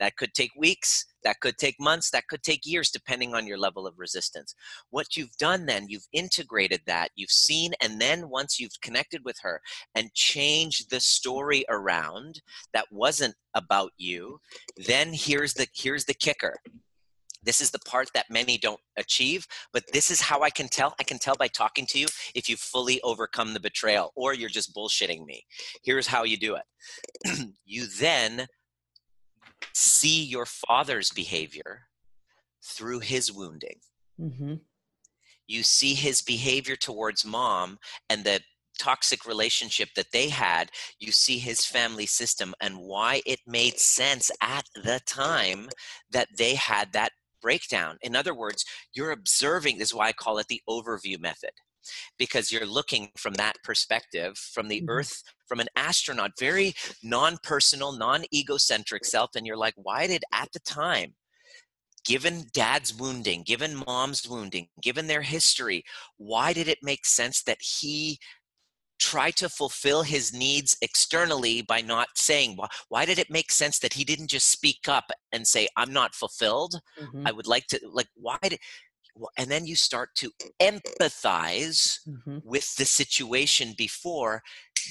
That 0.00 0.16
could 0.16 0.34
take 0.34 0.50
weeks, 0.56 1.06
that 1.22 1.40
could 1.40 1.56
take 1.56 1.76
months, 1.78 2.10
that 2.10 2.26
could 2.28 2.42
take 2.42 2.60
years, 2.64 2.90
depending 2.90 3.34
on 3.34 3.46
your 3.46 3.58
level 3.58 3.86
of 3.86 3.94
resistance. 3.96 4.54
What 4.90 5.16
you've 5.16 5.36
done 5.38 5.66
then, 5.66 5.86
you've 5.88 6.06
integrated 6.12 6.80
that, 6.86 7.10
you've 7.16 7.30
seen, 7.30 7.72
and 7.82 8.00
then 8.00 8.28
once 8.28 8.58
you've 8.58 8.80
connected 8.82 9.22
with 9.24 9.36
her 9.42 9.60
and 9.94 10.12
changed 10.14 10.90
the 10.90 11.00
story 11.00 11.64
around 11.68 12.40
that 12.72 12.86
wasn't 12.90 13.34
about 13.54 13.92
you, 13.96 14.38
then 14.86 15.12
here's 15.12 15.54
the 15.54 15.66
here's 15.74 16.06
the 16.06 16.14
kicker 16.14 16.56
this 17.44 17.60
is 17.60 17.70
the 17.70 17.78
part 17.80 18.10
that 18.14 18.30
many 18.30 18.58
don't 18.58 18.80
achieve, 18.96 19.46
but 19.72 19.84
this 19.92 20.10
is 20.10 20.20
how 20.20 20.42
I 20.42 20.50
can 20.50 20.68
tell. 20.68 20.94
I 20.98 21.04
can 21.04 21.18
tell 21.18 21.36
by 21.36 21.48
talking 21.48 21.86
to 21.86 21.98
you 21.98 22.06
if 22.34 22.48
you 22.48 22.56
fully 22.56 23.00
overcome 23.02 23.54
the 23.54 23.60
betrayal 23.60 24.12
or 24.14 24.34
you're 24.34 24.48
just 24.48 24.74
bullshitting 24.74 25.24
me. 25.24 25.44
Here's 25.82 26.06
how 26.06 26.24
you 26.24 26.36
do 26.36 26.56
it 26.56 27.48
you 27.64 27.86
then 27.86 28.46
see 29.72 30.22
your 30.24 30.46
father's 30.46 31.10
behavior 31.10 31.82
through 32.62 33.00
his 33.00 33.32
wounding. 33.32 33.78
Mm-hmm. 34.20 34.54
You 35.46 35.62
see 35.62 35.94
his 35.94 36.22
behavior 36.22 36.76
towards 36.76 37.24
mom 37.24 37.78
and 38.08 38.24
the 38.24 38.40
toxic 38.78 39.26
relationship 39.26 39.90
that 39.94 40.12
they 40.12 40.28
had, 40.28 40.70
you 40.98 41.12
see 41.12 41.38
his 41.38 41.64
family 41.64 42.06
system 42.06 42.54
and 42.60 42.78
why 42.78 43.22
it 43.26 43.40
made 43.46 43.78
sense 43.78 44.30
at 44.40 44.64
the 44.74 45.00
time 45.06 45.68
that 46.10 46.28
they 46.36 46.54
had 46.54 46.92
that 46.92 47.12
breakdown. 47.44 47.98
In 48.00 48.16
other 48.16 48.34
words, 48.34 48.64
you're 48.94 49.12
observing, 49.12 49.76
this 49.76 49.88
is 49.88 49.94
why 49.94 50.08
I 50.08 50.12
call 50.12 50.38
it 50.38 50.48
the 50.48 50.62
overview 50.68 51.20
method, 51.20 51.50
because 52.18 52.50
you're 52.50 52.66
looking 52.66 53.10
from 53.18 53.34
that 53.34 53.56
perspective, 53.62 54.38
from 54.38 54.68
the 54.68 54.80
mm-hmm. 54.80 54.88
earth, 54.88 55.22
from 55.46 55.60
an 55.60 55.68
astronaut, 55.76 56.32
very 56.38 56.72
non 57.02 57.36
personal, 57.42 57.92
non 57.92 58.24
egocentric 58.32 59.04
self. 59.04 59.30
And 59.36 59.46
you're 59.46 59.58
like, 59.58 59.74
why 59.76 60.06
did 60.06 60.24
at 60.32 60.48
the 60.52 60.60
time, 60.60 61.14
given 62.06 62.46
dad's 62.54 62.94
wounding, 62.94 63.42
given 63.44 63.82
mom's 63.86 64.26
wounding, 64.26 64.68
given 64.82 65.06
their 65.06 65.22
history, 65.22 65.84
why 66.16 66.54
did 66.54 66.66
it 66.66 66.78
make 66.82 67.04
sense 67.04 67.42
that 67.42 67.58
he 67.60 68.18
try 68.98 69.30
to 69.30 69.48
fulfill 69.48 70.02
his 70.02 70.32
needs 70.32 70.76
externally 70.82 71.62
by 71.62 71.80
not 71.80 72.08
saying 72.14 72.54
why, 72.56 72.68
why 72.88 73.04
did 73.04 73.18
it 73.18 73.30
make 73.30 73.50
sense 73.50 73.78
that 73.78 73.92
he 73.92 74.04
didn't 74.04 74.28
just 74.28 74.48
speak 74.48 74.88
up 74.88 75.10
and 75.32 75.46
say 75.46 75.68
i'm 75.76 75.92
not 75.92 76.14
fulfilled 76.14 76.80
mm-hmm. 77.00 77.26
i 77.26 77.32
would 77.32 77.46
like 77.46 77.66
to 77.66 77.80
like 77.92 78.08
why 78.14 78.38
did 78.42 78.58
and 79.38 79.50
then 79.50 79.64
you 79.64 79.76
start 79.76 80.10
to 80.16 80.30
empathize 80.60 81.98
mm-hmm. 82.08 82.38
with 82.44 82.74
the 82.76 82.84
situation 82.84 83.74
before 83.76 84.42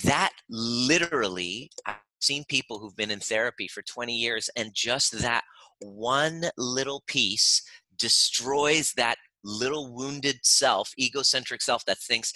that 0.03 0.31
literally 0.49 1.69
i've 1.85 1.95
seen 2.21 2.43
people 2.47 2.79
who've 2.79 2.95
been 2.95 3.11
in 3.11 3.19
therapy 3.19 3.67
for 3.67 3.81
20 3.81 4.15
years 4.15 4.49
and 4.55 4.73
just 4.73 5.21
that 5.21 5.43
one 5.79 6.45
little 6.57 7.03
piece 7.07 7.61
destroys 7.97 8.93
that 8.93 9.17
little 9.43 9.93
wounded 9.93 10.39
self 10.43 10.91
egocentric 10.97 11.61
self 11.61 11.83
that 11.85 11.97
thinks 11.99 12.33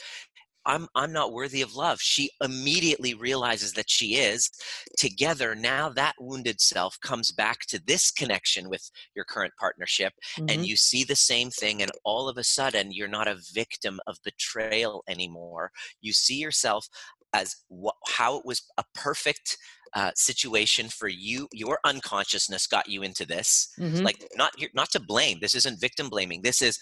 I'm 0.68 0.88
I'm 0.94 1.12
not 1.12 1.34
worthy 1.34 1.62
of 1.62 1.76
love. 1.76 2.00
She 2.00 2.30
immediately 2.44 3.14
realizes 3.14 3.74
that 3.74 3.90
she 3.90 4.16
is. 4.16 4.52
Together, 4.98 5.56
now 5.56 5.90
that 5.90 6.14
wounded 6.20 6.62
self 6.62 7.00
comes 7.02 7.32
back 7.32 7.62
to 7.68 7.82
this 7.84 8.12
connection 8.12 8.70
with 8.70 8.92
your 9.16 9.26
current 9.26 9.54
partnership, 9.60 10.14
mm-hmm. 10.38 10.50
and 10.50 10.68
you 10.68 10.76
see 10.76 11.04
the 11.04 11.16
same 11.16 11.50
thing, 11.50 11.82
and 11.82 11.92
all 12.04 12.30
of 12.30 12.38
a 12.38 12.44
sudden, 12.44 12.92
you're 12.92 13.08
not 13.08 13.28
a 13.28 13.40
victim 13.54 14.00
of 14.06 14.18
betrayal 14.24 15.04
anymore. 15.08 15.72
You 16.02 16.14
see 16.14 16.36
yourself 16.36 16.88
as 17.34 17.56
wh- 17.72 17.98
how 18.08 18.38
it 18.38 18.46
was 18.46 18.62
a 18.78 18.84
perfect 18.94 19.58
uh, 19.94 20.12
situation 20.16 20.90
for 20.90 21.08
you 21.08 21.48
your 21.54 21.80
unconsciousness 21.86 22.68
got 22.68 22.90
you 22.90 23.04
into 23.04 23.26
this 23.26 23.70
mm-hmm. 23.80 24.04
like 24.04 24.28
not 24.36 24.52
not 24.74 24.90
to 24.92 25.00
blame 25.00 25.38
this 25.40 25.56
isn't 25.56 25.80
victim 25.80 26.10
blaming 26.10 26.42
this 26.42 26.62
is 26.62 26.78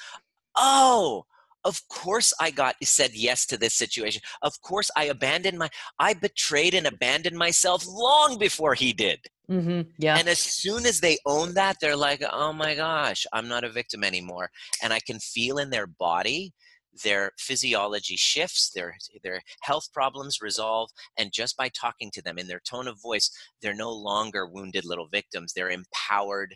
oh 0.57 1.23
of 1.65 1.81
course 1.89 2.33
i 2.39 2.49
got 2.51 2.75
said 2.83 3.11
yes 3.13 3.45
to 3.47 3.57
this 3.57 3.73
situation. 3.73 4.21
Of 4.41 4.53
course 4.61 4.89
i 4.95 5.05
abandoned 5.05 5.57
my 5.57 5.69
i 5.99 6.13
betrayed 6.13 6.73
and 6.73 6.87
abandoned 6.87 7.37
myself 7.37 7.85
long 7.87 8.37
before 8.37 8.73
he 8.75 8.93
did. 8.93 9.19
Mm-hmm. 9.49 9.81
yeah. 9.99 10.17
And 10.17 10.27
as 10.27 10.39
soon 10.39 10.87
as 10.87 11.01
they 11.01 11.17
own 11.25 11.53
that 11.55 11.77
they're 11.81 11.95
like 11.95 12.23
oh 12.31 12.53
my 12.53 12.75
gosh 12.75 13.25
i'm 13.33 13.47
not 13.47 13.63
a 13.63 13.69
victim 13.69 14.03
anymore. 14.03 14.49
And 14.81 14.93
i 14.93 14.99
can 14.99 15.19
feel 15.19 15.57
in 15.57 15.69
their 15.69 15.87
body 15.87 16.53
their 17.03 17.31
physiology 17.37 18.15
shifts 18.15 18.71
their 18.73 18.95
their 19.21 19.41
health 19.63 19.91
problems 19.93 20.39
resolve 20.41 20.89
and 21.17 21.33
just 21.33 21.57
by 21.57 21.67
talking 21.69 22.09
to 22.09 22.21
them 22.21 22.37
in 22.37 22.47
their 22.47 22.61
tone 22.61 22.87
of 22.87 23.01
voice 23.01 23.29
they're 23.61 23.73
no 23.73 23.91
longer 23.91 24.47
wounded 24.47 24.85
little 24.85 25.07
victims. 25.11 25.53
They're 25.53 25.71
empowered 25.71 26.55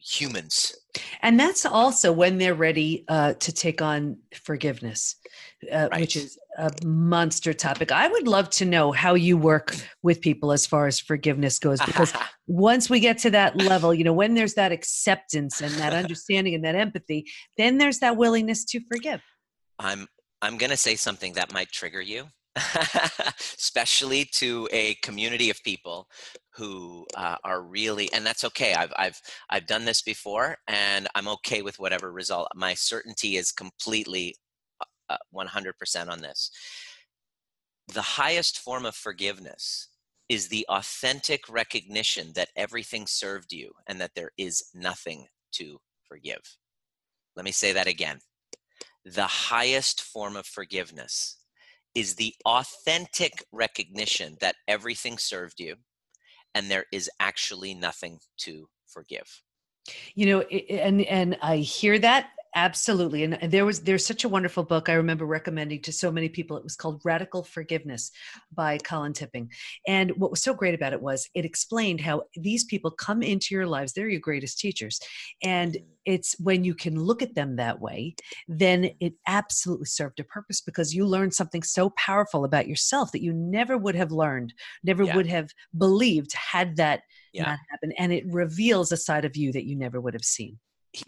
humans. 0.00 0.74
And 1.22 1.38
that's 1.38 1.64
also 1.64 2.10
when 2.10 2.38
they're 2.38 2.54
ready 2.54 3.04
uh, 3.08 3.34
to 3.34 3.52
take 3.52 3.80
on 3.80 4.18
forgiveness, 4.34 5.16
uh, 5.72 5.88
right. 5.90 6.00
which 6.00 6.16
is 6.16 6.38
a 6.58 6.70
monster 6.84 7.52
topic. 7.52 7.92
I 7.92 8.08
would 8.08 8.26
love 8.26 8.50
to 8.50 8.64
know 8.64 8.90
how 8.90 9.14
you 9.14 9.36
work 9.36 9.76
with 10.02 10.20
people 10.20 10.52
as 10.52 10.66
far 10.66 10.86
as 10.86 10.98
forgiveness 10.98 11.58
goes, 11.58 11.80
because 11.82 12.12
once 12.46 12.90
we 12.90 12.98
get 12.98 13.18
to 13.18 13.30
that 13.30 13.56
level, 13.56 13.94
you 13.94 14.02
know, 14.02 14.12
when 14.12 14.34
there's 14.34 14.54
that 14.54 14.72
acceptance 14.72 15.60
and 15.60 15.72
that 15.74 15.92
understanding 15.92 16.54
and 16.54 16.64
that 16.64 16.74
empathy, 16.74 17.26
then 17.56 17.78
there's 17.78 18.00
that 18.00 18.16
willingness 18.16 18.64
to 18.66 18.80
forgive. 18.90 19.22
I'm 19.78 20.08
I'm 20.42 20.56
going 20.56 20.70
to 20.70 20.76
say 20.76 20.96
something 20.96 21.34
that 21.34 21.52
might 21.52 21.70
trigger 21.70 22.00
you. 22.00 22.26
especially 23.58 24.24
to 24.24 24.68
a 24.72 24.94
community 24.96 25.50
of 25.50 25.62
people 25.62 26.08
who 26.52 27.06
uh, 27.16 27.36
are 27.44 27.62
really 27.62 28.12
and 28.12 28.26
that's 28.26 28.42
okay 28.42 28.74
I've, 28.74 28.92
I've 28.96 29.20
i've 29.50 29.68
done 29.68 29.84
this 29.84 30.02
before 30.02 30.56
and 30.66 31.06
i'm 31.14 31.28
okay 31.28 31.62
with 31.62 31.78
whatever 31.78 32.10
result 32.10 32.48
my 32.56 32.74
certainty 32.74 33.36
is 33.36 33.52
completely 33.52 34.34
uh, 35.10 35.16
100% 35.34 35.72
uh, 36.08 36.12
on 36.12 36.20
this. 36.20 36.50
The 37.92 38.00
highest 38.00 38.60
form 38.60 38.86
of 38.86 38.94
forgiveness 38.94 39.88
is 40.28 40.46
the 40.46 40.64
authentic 40.68 41.48
recognition 41.48 42.30
that 42.36 42.50
everything 42.54 43.06
served 43.08 43.52
you 43.52 43.72
and 43.88 44.00
that 44.00 44.12
there 44.14 44.30
is 44.38 44.64
nothing 44.72 45.26
to 45.54 45.78
forgive. 46.04 46.56
Let 47.34 47.44
me 47.44 47.50
say 47.50 47.72
that 47.72 47.88
again. 47.88 48.20
The 49.04 49.26
highest 49.26 50.00
form 50.00 50.36
of 50.36 50.46
forgiveness 50.46 51.39
is 51.94 52.14
the 52.14 52.34
authentic 52.46 53.44
recognition 53.52 54.36
that 54.40 54.56
everything 54.68 55.18
served 55.18 55.60
you 55.60 55.76
and 56.54 56.70
there 56.70 56.86
is 56.92 57.10
actually 57.20 57.74
nothing 57.74 58.18
to 58.38 58.68
forgive. 58.86 59.42
You 60.14 60.26
know 60.26 60.40
and 60.42 61.00
and 61.02 61.36
i 61.42 61.56
hear 61.56 61.98
that 61.98 62.30
absolutely 62.54 63.22
and 63.22 63.38
there 63.50 63.64
was 63.64 63.80
there's 63.80 64.04
such 64.04 64.24
a 64.24 64.28
wonderful 64.28 64.64
book 64.64 64.88
i 64.88 64.92
remember 64.92 65.24
recommending 65.24 65.80
to 65.80 65.92
so 65.92 66.10
many 66.10 66.28
people 66.28 66.56
it 66.56 66.64
was 66.64 66.74
called 66.74 67.00
radical 67.04 67.44
forgiveness 67.44 68.10
by 68.52 68.76
colin 68.78 69.12
tipping 69.12 69.48
and 69.86 70.10
what 70.16 70.30
was 70.30 70.42
so 70.42 70.52
great 70.52 70.74
about 70.74 70.92
it 70.92 71.00
was 71.00 71.28
it 71.34 71.44
explained 71.44 72.00
how 72.00 72.22
these 72.34 72.64
people 72.64 72.90
come 72.90 73.22
into 73.22 73.54
your 73.54 73.66
lives 73.66 73.92
they're 73.92 74.08
your 74.08 74.20
greatest 74.20 74.58
teachers 74.58 75.00
and 75.44 75.74
mm-hmm. 75.74 75.86
it's 76.06 76.34
when 76.40 76.64
you 76.64 76.74
can 76.74 76.98
look 76.98 77.22
at 77.22 77.34
them 77.36 77.54
that 77.54 77.80
way 77.80 78.14
then 78.48 78.90
it 78.98 79.14
absolutely 79.28 79.86
served 79.86 80.18
a 80.18 80.24
purpose 80.24 80.60
because 80.60 80.92
you 80.94 81.06
learned 81.06 81.32
something 81.32 81.62
so 81.62 81.90
powerful 81.90 82.44
about 82.44 82.66
yourself 82.66 83.12
that 83.12 83.22
you 83.22 83.32
never 83.32 83.78
would 83.78 83.94
have 83.94 84.10
learned 84.10 84.52
never 84.82 85.04
yeah. 85.04 85.14
would 85.14 85.26
have 85.26 85.50
believed 85.78 86.32
had 86.32 86.76
that 86.76 87.02
yeah. 87.32 87.42
not 87.44 87.58
happened 87.70 87.94
and 87.96 88.12
it 88.12 88.24
reveals 88.26 88.90
a 88.90 88.96
side 88.96 89.24
of 89.24 89.36
you 89.36 89.52
that 89.52 89.66
you 89.66 89.76
never 89.76 90.00
would 90.00 90.14
have 90.14 90.24
seen 90.24 90.58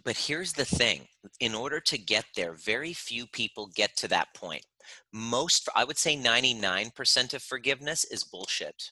but 0.04 0.16
here's 0.16 0.52
the 0.52 0.64
thing 0.64 1.06
in 1.40 1.54
order 1.54 1.80
to 1.80 1.98
get 1.98 2.24
there 2.36 2.54
very 2.54 2.92
few 2.92 3.26
people 3.26 3.68
get 3.74 3.96
to 3.96 4.08
that 4.08 4.28
point. 4.34 4.64
Most 5.12 5.68
i 5.74 5.84
would 5.84 5.98
say 5.98 6.16
99% 6.16 7.34
of 7.34 7.42
forgiveness 7.42 8.04
is 8.04 8.24
bullshit 8.24 8.90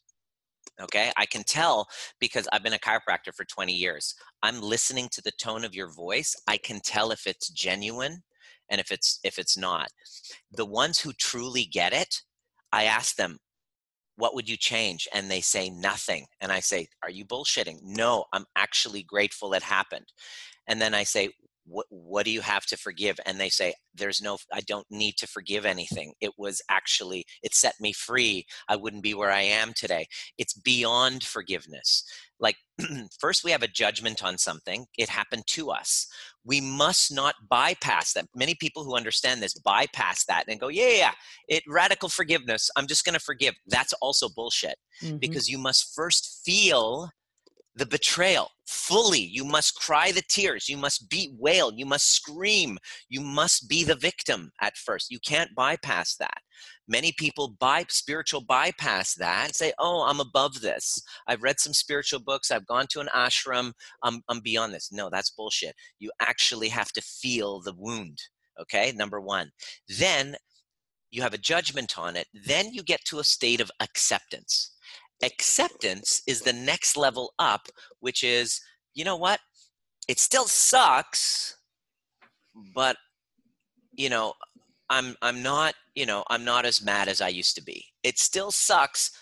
okay? 0.80 1.12
I 1.16 1.26
can 1.26 1.42
tell 1.44 1.88
because 2.20 2.48
i've 2.52 2.62
been 2.62 2.72
a 2.74 2.78
chiropractor 2.78 3.34
for 3.34 3.44
20 3.44 3.72
years. 3.72 4.14
I'm 4.42 4.60
listening 4.60 5.08
to 5.12 5.22
the 5.22 5.32
tone 5.32 5.64
of 5.64 5.74
your 5.74 5.90
voice. 5.92 6.34
I 6.48 6.56
can 6.56 6.80
tell 6.80 7.12
if 7.12 7.26
it's 7.26 7.50
genuine 7.50 8.22
and 8.70 8.80
if 8.80 8.90
it's 8.90 9.20
if 9.24 9.38
it's 9.38 9.56
not. 9.58 9.88
The 10.52 10.66
ones 10.66 11.00
who 11.00 11.12
truly 11.12 11.64
get 11.64 11.92
it 11.92 12.22
I 12.72 12.84
ask 12.84 13.16
them, 13.16 13.38
what 14.20 14.34
would 14.34 14.48
you 14.48 14.56
change? 14.56 15.08
And 15.14 15.30
they 15.30 15.40
say 15.40 15.70
nothing. 15.70 16.26
And 16.40 16.52
I 16.52 16.60
say, 16.60 16.88
are 17.02 17.10
you 17.10 17.24
bullshitting? 17.24 17.82
No, 17.82 18.26
I'm 18.32 18.44
actually 18.54 19.02
grateful 19.02 19.54
it 19.54 19.62
happened. 19.62 20.12
And 20.66 20.80
then 20.80 20.94
I 20.94 21.04
say, 21.04 21.30
what, 21.70 21.86
what 21.88 22.24
do 22.24 22.30
you 22.30 22.40
have 22.40 22.66
to 22.66 22.76
forgive? 22.76 23.18
And 23.24 23.40
they 23.40 23.48
say, 23.48 23.74
there's 23.94 24.20
no, 24.20 24.38
I 24.52 24.60
don't 24.60 24.86
need 24.90 25.16
to 25.18 25.26
forgive 25.26 25.64
anything. 25.64 26.12
It 26.20 26.32
was 26.36 26.60
actually, 26.68 27.24
it 27.42 27.54
set 27.54 27.74
me 27.80 27.92
free. 27.92 28.46
I 28.68 28.76
wouldn't 28.76 29.02
be 29.02 29.14
where 29.14 29.30
I 29.30 29.42
am 29.42 29.72
today. 29.74 30.06
It's 30.36 30.52
beyond 30.52 31.22
forgiveness. 31.22 32.04
Like, 32.40 32.56
first 33.20 33.44
we 33.44 33.52
have 33.52 33.62
a 33.62 33.68
judgment 33.68 34.24
on 34.24 34.38
something, 34.38 34.86
it 34.98 35.08
happened 35.08 35.44
to 35.48 35.70
us. 35.70 36.06
We 36.44 36.60
must 36.60 37.14
not 37.14 37.34
bypass 37.48 38.14
that. 38.14 38.26
Many 38.34 38.54
people 38.54 38.82
who 38.82 38.96
understand 38.96 39.42
this 39.42 39.54
bypass 39.54 40.24
that 40.24 40.44
and 40.48 40.58
go, 40.58 40.68
yeah, 40.68 40.88
yeah, 40.88 40.96
yeah. 40.96 41.12
it 41.48 41.62
radical 41.68 42.08
forgiveness. 42.08 42.70
I'm 42.76 42.86
just 42.86 43.04
going 43.04 43.14
to 43.14 43.20
forgive. 43.20 43.54
That's 43.66 43.92
also 43.94 44.28
bullshit 44.34 44.76
mm-hmm. 45.02 45.18
because 45.18 45.48
you 45.48 45.58
must 45.58 45.94
first 45.94 46.42
feel 46.44 47.10
the 47.74 47.86
betrayal 47.86 48.50
fully. 48.66 49.20
You 49.20 49.44
must 49.44 49.74
cry 49.74 50.12
the 50.12 50.22
tears. 50.28 50.68
You 50.68 50.76
must 50.76 51.08
beat 51.08 51.30
wail. 51.38 51.72
You 51.72 51.86
must 51.86 52.14
scream. 52.14 52.78
You 53.08 53.20
must 53.20 53.68
be 53.68 53.84
the 53.84 53.94
victim 53.94 54.50
at 54.60 54.76
first. 54.76 55.10
You 55.10 55.18
can't 55.20 55.54
bypass 55.54 56.16
that. 56.16 56.38
Many 56.88 57.12
people 57.12 57.56
by 57.60 57.84
spiritual 57.88 58.40
bypass 58.40 59.14
that 59.14 59.46
and 59.46 59.54
say, 59.54 59.72
"Oh, 59.78 60.02
I'm 60.02 60.20
above 60.20 60.60
this. 60.60 61.00
I've 61.28 61.42
read 61.42 61.60
some 61.60 61.72
spiritual 61.72 62.20
books. 62.20 62.50
I've 62.50 62.66
gone 62.66 62.86
to 62.90 63.00
an 63.00 63.08
ashram. 63.14 63.72
I'm, 64.02 64.22
I'm 64.28 64.40
beyond 64.40 64.74
this." 64.74 64.90
No, 64.92 65.08
that's 65.10 65.30
bullshit. 65.30 65.74
You 65.98 66.10
actually 66.20 66.68
have 66.68 66.92
to 66.92 67.02
feel 67.02 67.60
the 67.60 67.74
wound. 67.74 68.18
Okay, 68.60 68.92
number 68.92 69.20
one. 69.20 69.52
Then 69.88 70.36
you 71.10 71.22
have 71.22 71.34
a 71.34 71.38
judgment 71.38 71.98
on 71.98 72.16
it. 72.16 72.26
Then 72.34 72.72
you 72.72 72.82
get 72.82 73.04
to 73.06 73.20
a 73.20 73.24
state 73.24 73.60
of 73.60 73.70
acceptance 73.80 74.72
acceptance 75.22 76.22
is 76.26 76.40
the 76.42 76.52
next 76.52 76.96
level 76.96 77.32
up 77.38 77.68
which 78.00 78.24
is 78.24 78.60
you 78.94 79.04
know 79.04 79.16
what? 79.16 79.40
It 80.08 80.18
still 80.18 80.46
sucks 80.46 81.56
but 82.74 82.96
you 83.92 84.10
know 84.10 84.34
i'm 84.88 85.14
i'm 85.22 85.42
not 85.42 85.74
you 85.94 86.04
know 86.04 86.24
i'm 86.30 86.44
not 86.44 86.64
as 86.66 86.82
mad 86.82 87.08
as 87.08 87.20
i 87.20 87.28
used 87.28 87.54
to 87.56 87.62
be. 87.62 87.86
It 88.02 88.18
still 88.18 88.50
sucks 88.50 89.12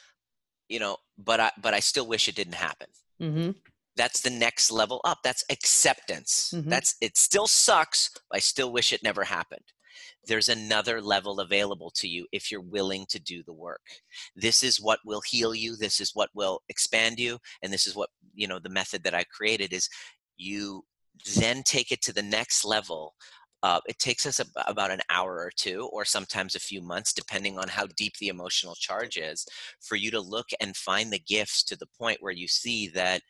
you 0.68 0.78
know 0.80 0.96
but 1.18 1.40
i 1.40 1.50
but 1.60 1.74
i 1.74 1.80
still 1.80 2.06
wish 2.06 2.28
it 2.28 2.34
didn't 2.34 2.54
happen. 2.54 2.88
Mm-hmm. 3.20 3.50
that's 3.96 4.20
the 4.20 4.30
next 4.30 4.70
level 4.70 5.00
up. 5.04 5.18
That's 5.24 5.44
acceptance. 5.50 6.52
Mm-hmm. 6.54 6.70
that's 6.70 6.94
it 7.00 7.16
still 7.16 7.46
sucks 7.46 8.10
i 8.32 8.38
still 8.38 8.72
wish 8.72 8.92
it 8.92 9.02
never 9.02 9.24
happened 9.24 9.64
there's 10.26 10.48
another 10.48 11.00
level 11.00 11.40
available 11.40 11.90
to 11.96 12.08
you 12.08 12.26
if 12.32 12.50
you're 12.50 12.60
willing 12.60 13.06
to 13.08 13.18
do 13.20 13.42
the 13.42 13.52
work. 13.52 13.80
This 14.36 14.62
is 14.62 14.80
what 14.80 14.98
will 15.04 15.22
heal 15.26 15.54
you 15.54 15.76
this 15.76 16.00
is 16.00 16.12
what 16.14 16.30
will 16.34 16.60
expand 16.68 17.18
you 17.18 17.38
and 17.62 17.72
this 17.72 17.86
is 17.86 17.94
what 17.94 18.10
you 18.34 18.46
know 18.46 18.58
the 18.58 18.68
method 18.68 19.02
that 19.04 19.14
i 19.14 19.24
created 19.24 19.72
is 19.72 19.88
you 20.36 20.82
then 21.36 21.62
take 21.64 21.90
it 21.90 22.00
to 22.02 22.12
the 22.12 22.22
next 22.22 22.64
level 22.64 23.14
uh, 23.64 23.80
it 23.88 23.98
takes 23.98 24.24
us 24.24 24.40
about 24.68 24.92
an 24.92 25.00
hour 25.10 25.38
or 25.38 25.50
two 25.56 25.88
or 25.92 26.04
sometimes 26.04 26.54
a 26.54 26.60
few 26.60 26.80
months 26.80 27.12
depending 27.12 27.58
on 27.58 27.66
how 27.66 27.86
deep 27.96 28.12
the 28.20 28.28
emotional 28.28 28.76
charge 28.76 29.16
is 29.16 29.44
for 29.80 29.96
you 29.96 30.12
to 30.12 30.20
look 30.20 30.46
and 30.60 30.76
find 30.76 31.12
the 31.12 31.18
gifts 31.26 31.64
to 31.64 31.76
the 31.76 31.88
point 31.98 32.18
where 32.20 32.32
you 32.32 32.46
see 32.46 32.86
that 32.88 33.20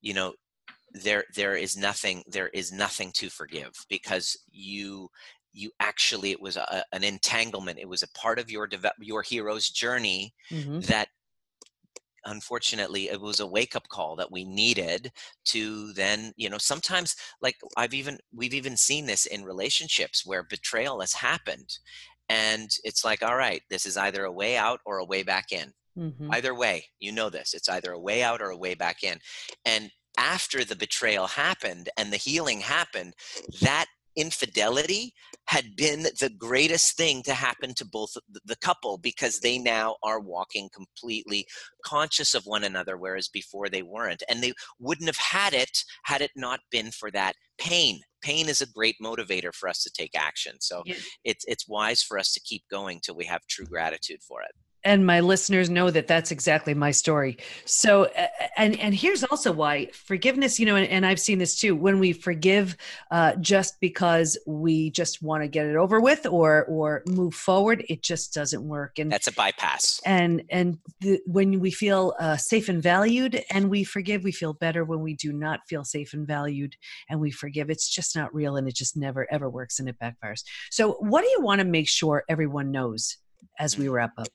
you 0.00 0.14
know 0.14 0.32
there 0.92 1.24
there 1.34 1.56
is 1.56 1.76
nothing 1.76 2.22
there 2.28 2.48
is 2.48 2.72
nothing 2.72 3.10
to 3.12 3.28
forgive 3.28 3.72
because 3.90 4.36
you 4.52 5.08
you 5.56 5.70
actually 5.80 6.30
it 6.30 6.40
was 6.40 6.56
a, 6.56 6.84
an 6.92 7.02
entanglement 7.02 7.78
it 7.78 7.88
was 7.88 8.02
a 8.02 8.10
part 8.10 8.38
of 8.38 8.50
your 8.50 8.68
your 9.00 9.22
hero's 9.22 9.70
journey 9.70 10.32
mm-hmm. 10.50 10.80
that 10.80 11.08
unfortunately 12.26 13.08
it 13.08 13.20
was 13.20 13.40
a 13.40 13.46
wake 13.46 13.74
up 13.74 13.88
call 13.88 14.16
that 14.16 14.30
we 14.30 14.44
needed 14.44 15.10
to 15.44 15.92
then 15.94 16.32
you 16.36 16.50
know 16.50 16.58
sometimes 16.58 17.16
like 17.40 17.56
i've 17.76 17.94
even 17.94 18.18
we've 18.34 18.54
even 18.54 18.76
seen 18.76 19.06
this 19.06 19.26
in 19.26 19.44
relationships 19.44 20.26
where 20.26 20.42
betrayal 20.42 21.00
has 21.00 21.14
happened 21.14 21.78
and 22.28 22.70
it's 22.84 23.04
like 23.04 23.22
all 23.22 23.36
right 23.36 23.62
this 23.70 23.86
is 23.86 23.96
either 23.96 24.24
a 24.24 24.32
way 24.32 24.56
out 24.56 24.80
or 24.84 24.98
a 24.98 25.04
way 25.04 25.22
back 25.22 25.52
in 25.52 25.72
mm-hmm. 25.98 26.32
either 26.32 26.54
way 26.54 26.84
you 26.98 27.12
know 27.12 27.30
this 27.30 27.54
it's 27.54 27.68
either 27.68 27.92
a 27.92 28.00
way 28.00 28.22
out 28.22 28.42
or 28.42 28.50
a 28.50 28.58
way 28.58 28.74
back 28.74 29.02
in 29.02 29.18
and 29.64 29.90
after 30.18 30.64
the 30.64 30.76
betrayal 30.76 31.26
happened 31.26 31.88
and 31.96 32.12
the 32.12 32.16
healing 32.16 32.60
happened 32.60 33.14
that 33.60 33.86
infidelity 34.16 35.12
had 35.46 35.76
been 35.76 36.02
the 36.02 36.32
greatest 36.38 36.96
thing 36.96 37.22
to 37.22 37.34
happen 37.34 37.74
to 37.74 37.84
both 37.84 38.16
the 38.44 38.56
couple 38.56 38.98
because 38.98 39.40
they 39.40 39.58
now 39.58 39.96
are 40.02 40.20
walking 40.20 40.68
completely 40.74 41.46
conscious 41.84 42.34
of 42.34 42.46
one 42.46 42.64
another 42.64 42.96
whereas 42.96 43.28
before 43.28 43.68
they 43.68 43.82
weren't 43.82 44.22
and 44.28 44.42
they 44.42 44.52
wouldn't 44.80 45.08
have 45.08 45.16
had 45.16 45.52
it 45.54 45.78
had 46.04 46.20
it 46.20 46.30
not 46.34 46.60
been 46.70 46.90
for 46.90 47.10
that 47.10 47.34
pain. 47.58 48.00
Pain 48.22 48.48
is 48.48 48.60
a 48.60 48.72
great 48.72 48.96
motivator 49.02 49.54
for 49.54 49.68
us 49.68 49.82
to 49.82 49.90
take 49.90 50.16
action 50.16 50.56
so 50.60 50.82
it's 51.24 51.44
it's 51.46 51.68
wise 51.68 52.02
for 52.02 52.18
us 52.18 52.32
to 52.32 52.40
keep 52.40 52.62
going 52.70 53.00
till 53.00 53.14
we 53.14 53.24
have 53.24 53.46
true 53.46 53.66
gratitude 53.66 54.20
for 54.26 54.42
it 54.42 54.52
and 54.86 55.04
my 55.04 55.20
listeners 55.20 55.68
know 55.68 55.90
that 55.90 56.06
that's 56.06 56.30
exactly 56.30 56.72
my 56.72 56.92
story. 56.92 57.36
So 57.64 58.08
and 58.56 58.78
and 58.78 58.94
here's 58.94 59.24
also 59.24 59.52
why 59.52 59.86
forgiveness 59.92 60.58
you 60.58 60.66
know 60.66 60.76
and, 60.76 60.86
and 60.88 61.04
i've 61.04 61.20
seen 61.20 61.38
this 61.38 61.58
too 61.58 61.74
when 61.76 61.98
we 61.98 62.12
forgive 62.12 62.76
uh, 63.10 63.34
just 63.36 63.78
because 63.80 64.38
we 64.46 64.90
just 64.90 65.22
want 65.22 65.42
to 65.42 65.48
get 65.48 65.66
it 65.66 65.76
over 65.76 66.00
with 66.00 66.24
or 66.26 66.64
or 66.66 67.02
move 67.06 67.34
forward 67.34 67.84
it 67.88 68.02
just 68.02 68.32
doesn't 68.32 68.62
work. 68.62 68.98
And 68.98 69.10
that's 69.10 69.26
a 69.26 69.32
bypass. 69.32 70.00
and 70.04 70.42
and 70.50 70.78
the, 71.00 71.20
when 71.26 71.60
we 71.60 71.70
feel 71.70 72.14
uh, 72.20 72.36
safe 72.36 72.68
and 72.68 72.82
valued 72.82 73.42
and 73.50 73.68
we 73.68 73.84
forgive 73.84 74.24
we 74.24 74.32
feel 74.32 74.54
better 74.54 74.84
when 74.84 75.00
we 75.00 75.14
do 75.14 75.32
not 75.32 75.60
feel 75.68 75.84
safe 75.84 76.12
and 76.14 76.26
valued 76.26 76.76
and 77.10 77.20
we 77.20 77.30
forgive. 77.30 77.70
It's 77.70 77.88
just 77.88 78.16
not 78.16 78.34
real 78.34 78.56
and 78.56 78.68
it 78.68 78.76
just 78.76 78.96
never 78.96 79.26
ever 79.30 79.50
works 79.50 79.78
and 79.78 79.88
it 79.88 79.96
backfires. 80.02 80.44
So 80.70 80.92
what 80.94 81.22
do 81.22 81.28
you 81.28 81.40
want 81.40 81.60
to 81.60 81.66
make 81.66 81.88
sure 81.88 82.24
everyone 82.28 82.70
knows 82.70 83.16
as 83.58 83.76
we 83.76 83.88
wrap 83.88 84.12
up 84.18 84.28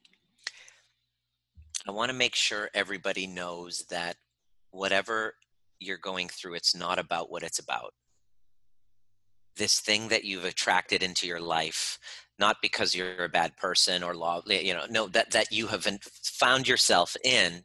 I 1.88 1.92
want 1.92 2.10
to 2.12 2.18
make 2.18 2.36
sure 2.36 2.70
everybody 2.74 3.26
knows 3.26 3.86
that 3.90 4.16
whatever 4.70 5.34
you're 5.80 5.98
going 5.98 6.30
through, 6.30 6.56
it's 6.56 6.76
not 6.76 7.00
about 7.00 7.32
what 7.32 7.44
it's 7.44 7.60
about. 7.60 7.94
This 9.58 9.80
thing 9.80 10.08
that 10.10 10.24
you've 10.24 10.46
attracted 10.46 11.04
into 11.04 11.28
your 11.28 11.42
life, 11.42 12.00
not 12.40 12.58
because 12.62 12.96
you're 12.96 13.26
a 13.26 13.30
bad 13.30 13.58
person 13.58 14.04
or 14.04 14.16
law, 14.16 14.42
you 14.46 14.74
know, 14.74 14.86
no, 14.90 15.08
that 15.08 15.32
that 15.32 15.52
you 15.52 15.68
have 15.68 15.86
found 16.24 16.68
yourself 16.68 17.16
in. 17.24 17.64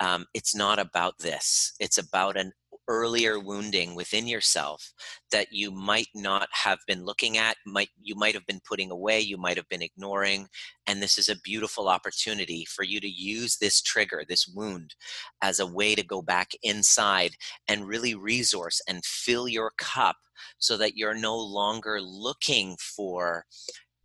Um, 0.00 0.26
it's 0.32 0.54
not 0.54 0.78
about 0.78 1.18
this. 1.18 1.72
It's 1.80 1.98
about 1.98 2.36
an 2.36 2.52
earlier 2.88 3.38
wounding 3.38 3.94
within 3.94 4.26
yourself 4.26 4.92
that 5.30 5.48
you 5.52 5.70
might 5.70 6.08
not 6.14 6.48
have 6.52 6.78
been 6.86 7.04
looking 7.04 7.36
at 7.36 7.56
might 7.66 7.90
you 8.00 8.14
might 8.16 8.34
have 8.34 8.46
been 8.46 8.60
putting 8.66 8.90
away 8.90 9.20
you 9.20 9.36
might 9.36 9.56
have 9.56 9.68
been 9.68 9.82
ignoring 9.82 10.46
and 10.86 11.02
this 11.02 11.18
is 11.18 11.28
a 11.28 11.40
beautiful 11.44 11.88
opportunity 11.88 12.64
for 12.64 12.82
you 12.82 12.98
to 12.98 13.08
use 13.08 13.58
this 13.58 13.82
trigger 13.82 14.24
this 14.28 14.48
wound 14.48 14.94
as 15.42 15.60
a 15.60 15.66
way 15.66 15.94
to 15.94 16.02
go 16.02 16.22
back 16.22 16.50
inside 16.62 17.32
and 17.68 17.86
really 17.86 18.14
resource 18.14 18.80
and 18.88 19.04
fill 19.04 19.46
your 19.46 19.72
cup 19.76 20.16
so 20.58 20.76
that 20.76 20.96
you're 20.96 21.14
no 21.14 21.36
longer 21.36 22.00
looking 22.00 22.76
for 22.78 23.44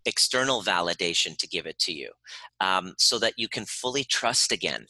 external 0.05 0.61
validation 0.61 1.37
to 1.37 1.47
give 1.47 1.65
it 1.65 1.79
to 1.79 1.93
you 1.93 2.11
um, 2.59 2.93
so 2.97 3.17
that 3.19 3.33
you 3.37 3.47
can 3.47 3.65
fully 3.65 4.03
trust 4.03 4.51
again 4.51 4.85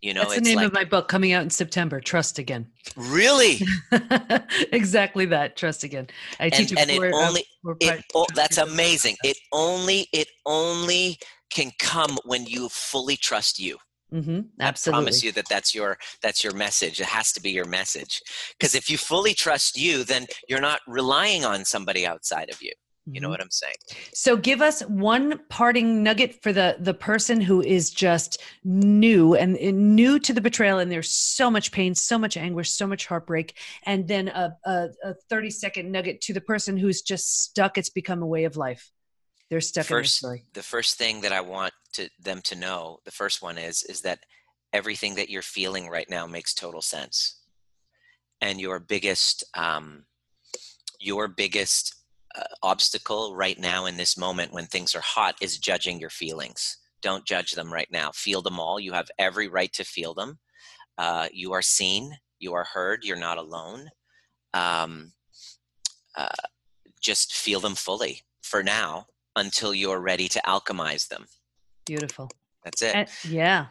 you 0.00 0.14
know, 0.14 0.20
that's 0.20 0.36
the 0.36 0.40
name 0.42 0.56
like, 0.56 0.66
of 0.66 0.72
my 0.72 0.84
book 0.84 1.08
coming 1.08 1.32
out 1.32 1.42
in 1.42 1.50
September. 1.50 2.00
Trust 2.00 2.38
again. 2.38 2.68
Really? 2.96 3.60
exactly 4.72 5.26
that. 5.26 5.56
Trust 5.56 5.82
again. 5.82 6.06
I 6.38 6.50
teach 6.50 6.70
and, 6.70 6.78
and 6.78 6.90
it 6.90 7.12
only. 7.12 7.44
It, 7.80 8.04
oh, 8.14 8.26
that's 8.34 8.58
amazing. 8.58 9.16
It 9.24 9.36
only. 9.52 10.06
It 10.12 10.28
only 10.46 11.18
can 11.50 11.72
come 11.80 12.16
when 12.24 12.46
you 12.46 12.68
fully 12.68 13.16
trust 13.16 13.58
you. 13.58 13.76
Mm-hmm, 14.12 14.40
absolutely. 14.60 14.96
I 14.96 15.02
promise 15.02 15.22
you 15.22 15.32
that 15.32 15.48
that's 15.48 15.74
your 15.74 15.98
that's 16.22 16.42
your 16.42 16.54
message. 16.54 17.00
It 17.00 17.06
has 17.06 17.32
to 17.32 17.42
be 17.42 17.50
your 17.50 17.66
message 17.66 18.22
because 18.58 18.74
if 18.74 18.88
you 18.88 18.96
fully 18.96 19.34
trust 19.34 19.76
you, 19.76 20.04
then 20.04 20.26
you're 20.48 20.60
not 20.60 20.80
relying 20.86 21.44
on 21.44 21.64
somebody 21.64 22.06
outside 22.06 22.50
of 22.50 22.62
you. 22.62 22.72
You 23.12 23.20
know 23.20 23.26
mm-hmm. 23.26 23.32
what 23.32 23.40
I'm 23.40 23.50
saying? 23.50 23.74
So 24.14 24.36
give 24.36 24.60
us 24.60 24.82
one 24.82 25.40
parting 25.48 26.02
nugget 26.02 26.42
for 26.42 26.52
the 26.52 26.76
the 26.78 26.94
person 26.94 27.40
who 27.40 27.62
is 27.62 27.90
just 27.90 28.42
new 28.64 29.34
and, 29.34 29.56
and, 29.56 29.96
new 29.96 30.18
to 30.18 30.32
the 30.32 30.40
betrayal 30.40 30.78
and 30.78 30.92
there's 30.92 31.10
so 31.10 31.50
much 31.50 31.72
pain, 31.72 31.94
so 31.94 32.18
much 32.18 32.36
anguish, 32.36 32.70
so 32.70 32.86
much 32.86 33.06
heartbreak 33.06 33.56
and 33.84 34.06
then 34.06 34.28
a, 34.28 34.56
a, 34.64 34.88
a 35.04 35.14
30 35.30 35.50
second 35.50 35.90
nugget 35.90 36.20
to 36.22 36.34
the 36.34 36.40
person 36.40 36.76
who's 36.76 37.02
just 37.02 37.42
stuck 37.44 37.78
it's 37.78 37.90
become 37.90 38.22
a 38.22 38.26
way 38.26 38.44
of 38.44 38.56
life. 38.56 38.90
They're 39.48 39.60
stuck 39.60 39.86
first, 39.86 40.22
in 40.22 40.26
story. 40.26 40.44
The 40.52 40.62
first 40.62 40.98
thing 40.98 41.22
that 41.22 41.32
I 41.32 41.40
want 41.40 41.72
to 41.94 42.10
them 42.20 42.42
to 42.42 42.56
know, 42.56 42.98
the 43.04 43.10
first 43.10 43.40
one 43.40 43.56
is 43.56 43.82
is 43.84 44.02
that 44.02 44.20
everything 44.72 45.14
that 45.14 45.30
you're 45.30 45.42
feeling 45.42 45.88
right 45.88 46.08
now 46.10 46.26
makes 46.26 46.52
total 46.52 46.82
sense. 46.82 47.40
And 48.40 48.60
your 48.60 48.78
biggest 48.78 49.44
um 49.54 50.04
your 51.00 51.28
biggest 51.28 51.94
obstacle 52.62 53.34
right 53.34 53.58
now 53.58 53.86
in 53.86 53.96
this 53.96 54.16
moment 54.16 54.52
when 54.52 54.66
things 54.66 54.94
are 54.94 55.00
hot 55.00 55.36
is 55.40 55.58
judging 55.58 55.98
your 56.00 56.10
feelings. 56.10 56.78
Don't 57.02 57.24
judge 57.24 57.52
them 57.52 57.72
right 57.72 57.88
now. 57.90 58.10
Feel 58.12 58.42
them 58.42 58.58
all. 58.58 58.80
You 58.80 58.92
have 58.92 59.08
every 59.18 59.48
right 59.48 59.72
to 59.74 59.84
feel 59.84 60.14
them. 60.14 60.38
Uh, 60.96 61.28
you 61.32 61.52
are 61.52 61.62
seen. 61.62 62.16
You 62.38 62.54
are 62.54 62.64
heard. 62.64 63.04
You're 63.04 63.16
not 63.16 63.38
alone. 63.38 63.88
Um, 64.52 65.12
uh, 66.16 66.28
just 67.00 67.34
feel 67.34 67.60
them 67.60 67.74
fully 67.74 68.22
for 68.42 68.62
now 68.62 69.06
until 69.36 69.72
you're 69.72 70.00
ready 70.00 70.28
to 70.28 70.42
alchemize 70.46 71.08
them. 71.08 71.26
Beautiful. 71.86 72.28
That's 72.64 72.82
it. 72.82 72.94
And, 72.94 73.08
yeah. 73.28 73.66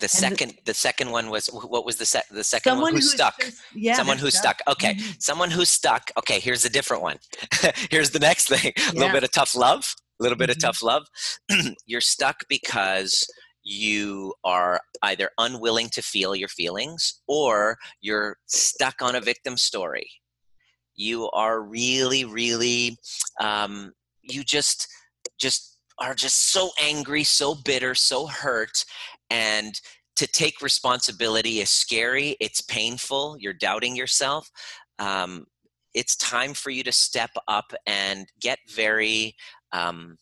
The 0.00 0.04
and 0.04 0.10
second, 0.10 0.50
the, 0.50 0.62
the, 0.66 0.74
second 0.74 1.10
one 1.10 1.28
was 1.28 1.46
what 1.48 1.84
was 1.84 1.96
the 1.96 2.06
se- 2.06 2.22
the 2.30 2.42
second 2.42 2.80
one? 2.80 2.94
Who's 2.94 3.12
stuck? 3.12 3.38
Just, 3.38 3.60
yeah, 3.74 3.94
someone 3.94 4.18
who's 4.18 4.36
stuck. 4.36 4.60
stuck. 4.60 4.72
Okay, 4.72 4.94
mm-hmm. 4.94 5.10
someone 5.18 5.50
who's 5.50 5.68
stuck. 5.68 6.10
Okay, 6.18 6.40
here's 6.40 6.64
a 6.64 6.70
different 6.70 7.02
one. 7.02 7.18
here's 7.90 8.10
the 8.10 8.18
next 8.18 8.48
thing. 8.48 8.72
A 8.90 8.92
little 8.94 9.12
bit 9.12 9.24
of 9.24 9.30
tough 9.30 9.54
love. 9.54 9.94
A 10.18 10.22
little 10.22 10.38
bit 10.38 10.50
mm-hmm. 10.50 10.58
of 10.58 10.62
tough 10.62 10.82
love. 10.82 11.06
You're 11.86 12.00
stuck 12.00 12.44
because 12.48 13.24
you 13.62 14.32
are 14.42 14.80
either 15.02 15.30
unwilling 15.38 15.88
to 15.90 16.02
feel 16.02 16.34
your 16.34 16.48
feelings 16.48 17.20
or 17.28 17.76
you're 18.00 18.36
stuck 18.46 19.02
on 19.02 19.14
a 19.14 19.20
victim 19.20 19.56
story. 19.56 20.08
You 20.94 21.28
are 21.30 21.62
really, 21.62 22.24
really, 22.24 22.96
um, 23.38 23.92
you 24.22 24.44
just, 24.44 24.88
just 25.38 25.78
are 25.98 26.14
just 26.14 26.52
so 26.52 26.70
angry, 26.82 27.22
so 27.24 27.54
bitter, 27.54 27.94
so 27.94 28.26
hurt, 28.26 28.84
and 29.30 29.80
to 30.16 30.26
take 30.26 30.60
responsibility 30.60 31.60
is 31.60 31.70
scary. 31.70 32.36
It's 32.40 32.60
painful. 32.60 33.36
You're 33.38 33.54
doubting 33.54 33.96
yourself. 33.96 34.50
Um, 34.98 35.46
it's 35.94 36.16
time 36.16 36.54
for 36.54 36.70
you 36.70 36.82
to 36.84 36.92
step 36.92 37.30
up 37.48 37.72
and 37.86 38.26
get 38.40 38.58
very 38.68 39.34
um, 39.72 40.18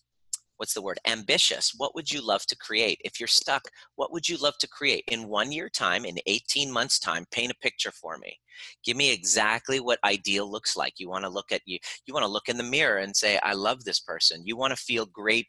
what's 0.59 0.75
the 0.75 0.83
word 0.83 0.99
ambitious 1.07 1.73
what 1.77 1.95
would 1.95 2.11
you 2.11 2.25
love 2.25 2.45
to 2.47 2.57
create 2.57 3.01
if 3.05 3.19
you're 3.19 3.27
stuck 3.27 3.63
what 3.97 4.13
would 4.13 4.29
you 4.29 4.37
love 4.37 4.59
to 4.59 4.69
create 4.69 5.05
in 5.11 5.29
one 5.29 5.51
year 5.51 5.69
time 5.69 6.05
in 6.05 6.17
18 6.27 6.71
months 6.71 6.99
time 6.99 7.25
paint 7.31 7.53
a 7.53 7.55
picture 7.63 7.93
for 7.93 8.19
me 8.19 8.37
give 8.85 8.97
me 8.97 9.13
exactly 9.13 9.81
what 9.81 9.99
ideal 10.05 10.51
looks 10.51 10.77
like 10.77 10.95
you 10.99 11.09
want 11.09 11.25
to 11.25 11.31
look 11.31 11.53
at 11.53 11.63
you 11.65 11.79
you 12.07 12.13
want 12.13 12.25
to 12.25 12.31
look 12.31 12.49
in 12.49 12.59
the 12.59 12.63
mirror 12.63 12.99
and 12.99 13.17
say 13.17 13.39
i 13.43 13.53
love 13.53 13.85
this 13.85 14.01
person 14.01 14.43
you 14.45 14.57
want 14.57 14.71
to 14.71 14.83
feel 14.83 15.07
great 15.07 15.47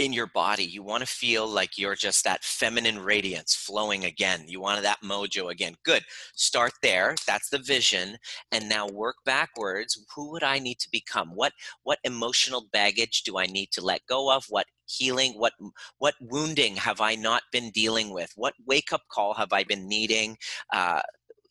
in 0.00 0.14
your 0.14 0.28
body. 0.28 0.64
You 0.64 0.82
want 0.82 1.02
to 1.02 1.06
feel 1.06 1.46
like 1.46 1.76
you're 1.76 1.94
just 1.94 2.24
that 2.24 2.42
feminine 2.42 2.98
radiance 2.98 3.54
flowing 3.54 4.06
again. 4.06 4.44
You 4.46 4.58
want 4.58 4.82
that 4.82 5.02
mojo 5.04 5.50
again. 5.50 5.74
Good. 5.84 6.02
Start 6.34 6.72
there. 6.82 7.14
That's 7.26 7.50
the 7.50 7.58
vision. 7.58 8.16
And 8.50 8.66
now 8.66 8.88
work 8.88 9.16
backwards. 9.26 10.02
Who 10.16 10.30
would 10.32 10.42
I 10.42 10.58
need 10.58 10.78
to 10.80 10.90
become? 10.90 11.32
What 11.34 11.52
what 11.82 11.98
emotional 12.04 12.66
baggage 12.72 13.24
do 13.24 13.36
I 13.38 13.44
need 13.44 13.70
to 13.72 13.84
let 13.84 14.06
go 14.06 14.34
of? 14.34 14.46
What 14.48 14.66
healing 14.86 15.34
what 15.34 15.52
what 15.98 16.14
wounding 16.20 16.74
have 16.74 17.00
i 17.00 17.14
not 17.14 17.42
been 17.52 17.70
dealing 17.70 18.10
with 18.10 18.32
what 18.34 18.54
wake 18.66 18.92
up 18.92 19.02
call 19.08 19.32
have 19.32 19.52
i 19.52 19.62
been 19.62 19.88
needing 19.88 20.36
uh, 20.72 21.00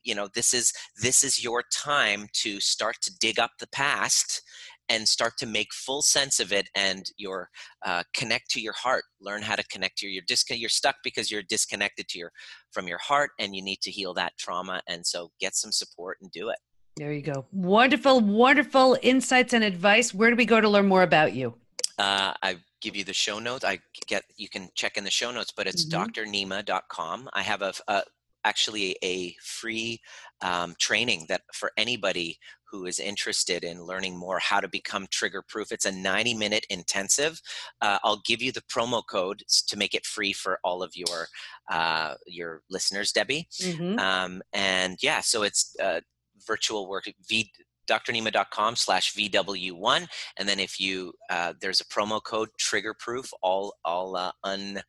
you 0.04 0.14
know 0.14 0.28
this 0.34 0.54
is 0.54 0.74
this 1.02 1.24
is 1.24 1.42
your 1.42 1.64
time 1.72 2.28
to 2.34 2.60
start 2.60 2.98
to 3.02 3.18
dig 3.20 3.40
up 3.40 3.52
the 3.60 3.68
past 3.68 4.42
and 4.90 5.08
start 5.08 5.34
to 5.38 5.46
make 5.46 5.74
full 5.74 6.02
sense 6.02 6.40
of 6.40 6.52
it 6.52 6.70
and 6.76 7.12
your 7.18 7.50
uh, 7.86 8.04
connect 8.14 8.50
to 8.52 8.62
your 8.62 8.74
heart 8.74 9.04
learn 9.22 9.42
how 9.42 9.56
to 9.56 9.64
connect 9.66 9.98
to 9.98 10.06
your 10.06 10.14
you're, 10.14 10.24
disc- 10.28 10.50
you're 10.52 10.70
stuck 10.70 10.96
because 11.04 11.32
you're 11.32 11.44
disconnected 11.44 12.08
to 12.08 12.20
your 12.20 12.32
from 12.72 12.88
your 12.88 13.00
heart 13.00 13.32
and 13.40 13.56
you 13.56 13.62
need 13.62 13.82
to 13.82 13.92
heal 13.92 14.14
that 14.14 14.34
trauma 14.38 14.82
and 14.88 15.06
so 15.06 15.32
get 15.40 15.56
some 15.56 15.72
support 15.72 16.18
and 16.22 16.32
do 16.32 16.50
it 16.50 16.58
there 16.98 17.14
you 17.14 17.22
go 17.22 17.46
wonderful 17.52 18.20
wonderful 18.20 18.98
insights 19.02 19.54
and 19.54 19.64
advice 19.64 20.14
where 20.14 20.30
do 20.30 20.36
we 20.36 20.46
go 20.46 20.60
to 20.60 20.70
learn 20.70 20.88
more 20.88 21.04
about 21.04 21.34
you 21.34 21.54
uh, 22.00 22.34
I 22.42 22.56
give 22.82 22.96
you 22.96 23.04
the 23.04 23.14
show 23.14 23.40
notes. 23.40 23.66
I 23.66 23.80
get 24.08 24.24
you 24.38 24.48
can 24.48 24.70
check 24.74 24.96
in 24.96 25.04
the 25.04 25.12
show 25.12 25.32
notes, 25.32 25.52
but 25.56 25.68
it's 25.68 25.86
mm-hmm. 25.86 26.12
drnima.com. 26.12 27.30
I 27.34 27.42
have 27.42 27.62
a, 27.62 27.74
a 27.90 28.04
actually 28.46 28.96
a 29.04 29.36
free 29.42 30.00
um, 30.42 30.76
training 30.80 31.26
that 31.28 31.42
for 31.54 31.72
anybody 31.78 32.38
who 32.72 32.86
is 32.86 33.00
interested 33.00 33.64
in 33.64 33.84
learning 33.84 34.18
more 34.18 34.40
how 34.40 34.60
to 34.60 34.68
become 34.68 35.08
trigger 35.12 35.44
proof 35.48 35.72
it's 35.72 35.86
a 35.86 35.92
90 35.92 36.34
minute 36.36 36.66
intensive. 36.70 37.42
Uh, 37.82 37.98
i'll 38.04 38.22
give 38.26 38.42
you 38.42 38.52
the 38.52 38.62
promo 38.62 39.02
code 39.10 39.44
to 39.68 39.78
make 39.78 39.94
it 39.94 40.06
free 40.06 40.34
for 40.34 40.60
all 40.64 40.84
of 40.84 40.92
your 40.96 41.28
uh, 41.72 42.16
your 42.26 42.62
listeners 42.70 43.12
Debi. 43.14 43.46
Mm-hmm. 43.62 44.00
um, 44.00 44.42
and 44.54 44.98
yeah 45.02 45.22
so 45.22 45.44
it's 45.44 45.76
uh, 45.82 46.02
virtual 46.48 46.88
work 46.88 47.06
v 47.28 47.52
drnima.com 47.90 48.76
slash 48.76 49.14
vw1 49.16 50.08
and 50.38 50.48
then 50.48 50.60
if 50.60 50.80
you 50.80 51.12
uh, 51.30 51.54
there's 51.60 51.82
a 51.82 51.86
promo 51.86 52.22
code 52.24 52.50
trigger 52.58 52.94
proof 52.94 53.32
all 53.42 53.74
all 53.84 54.16
uh, 54.16 54.32
un 54.44 54.82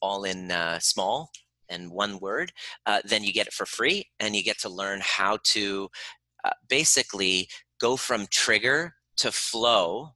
all 0.00 0.24
in 0.24 0.50
uh, 0.50 0.78
small 0.78 1.30
and 1.68 1.90
one 1.90 2.18
word, 2.18 2.52
uh, 2.86 3.00
then 3.04 3.24
you 3.24 3.32
get 3.32 3.46
it 3.46 3.52
for 3.52 3.66
free 3.66 4.04
and 4.20 4.34
you 4.36 4.42
get 4.42 4.58
to 4.60 4.68
learn 4.68 5.00
how 5.02 5.38
to 5.44 5.88
uh, 6.44 6.50
basically 6.68 7.48
go 7.80 7.96
from 7.96 8.26
trigger 8.30 8.94
to 9.16 9.32
flow 9.32 10.10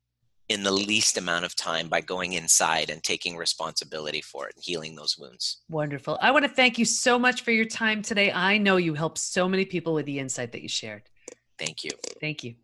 in 0.48 0.62
the 0.62 0.70
least 0.70 1.18
amount 1.18 1.44
of 1.44 1.54
time 1.54 1.88
by 1.88 2.00
going 2.00 2.32
inside 2.32 2.88
and 2.88 3.02
taking 3.02 3.36
responsibility 3.36 4.22
for 4.22 4.48
it 4.48 4.54
and 4.56 4.64
healing 4.64 4.96
those 4.96 5.18
wounds. 5.18 5.58
Wonderful. 5.68 6.18
I 6.22 6.30
want 6.30 6.44
to 6.44 6.50
thank 6.50 6.78
you 6.78 6.84
so 6.84 7.18
much 7.18 7.42
for 7.42 7.50
your 7.50 7.66
time 7.66 8.00
today. 8.00 8.32
I 8.32 8.56
know 8.56 8.78
you 8.78 8.94
helped 8.94 9.18
so 9.18 9.48
many 9.48 9.66
people 9.66 9.92
with 9.92 10.06
the 10.06 10.18
insight 10.18 10.52
that 10.52 10.62
you 10.62 10.68
shared. 10.68 11.02
Thank 11.58 11.84
you. 11.84 11.90
Thank 12.20 12.44
you. 12.44 12.54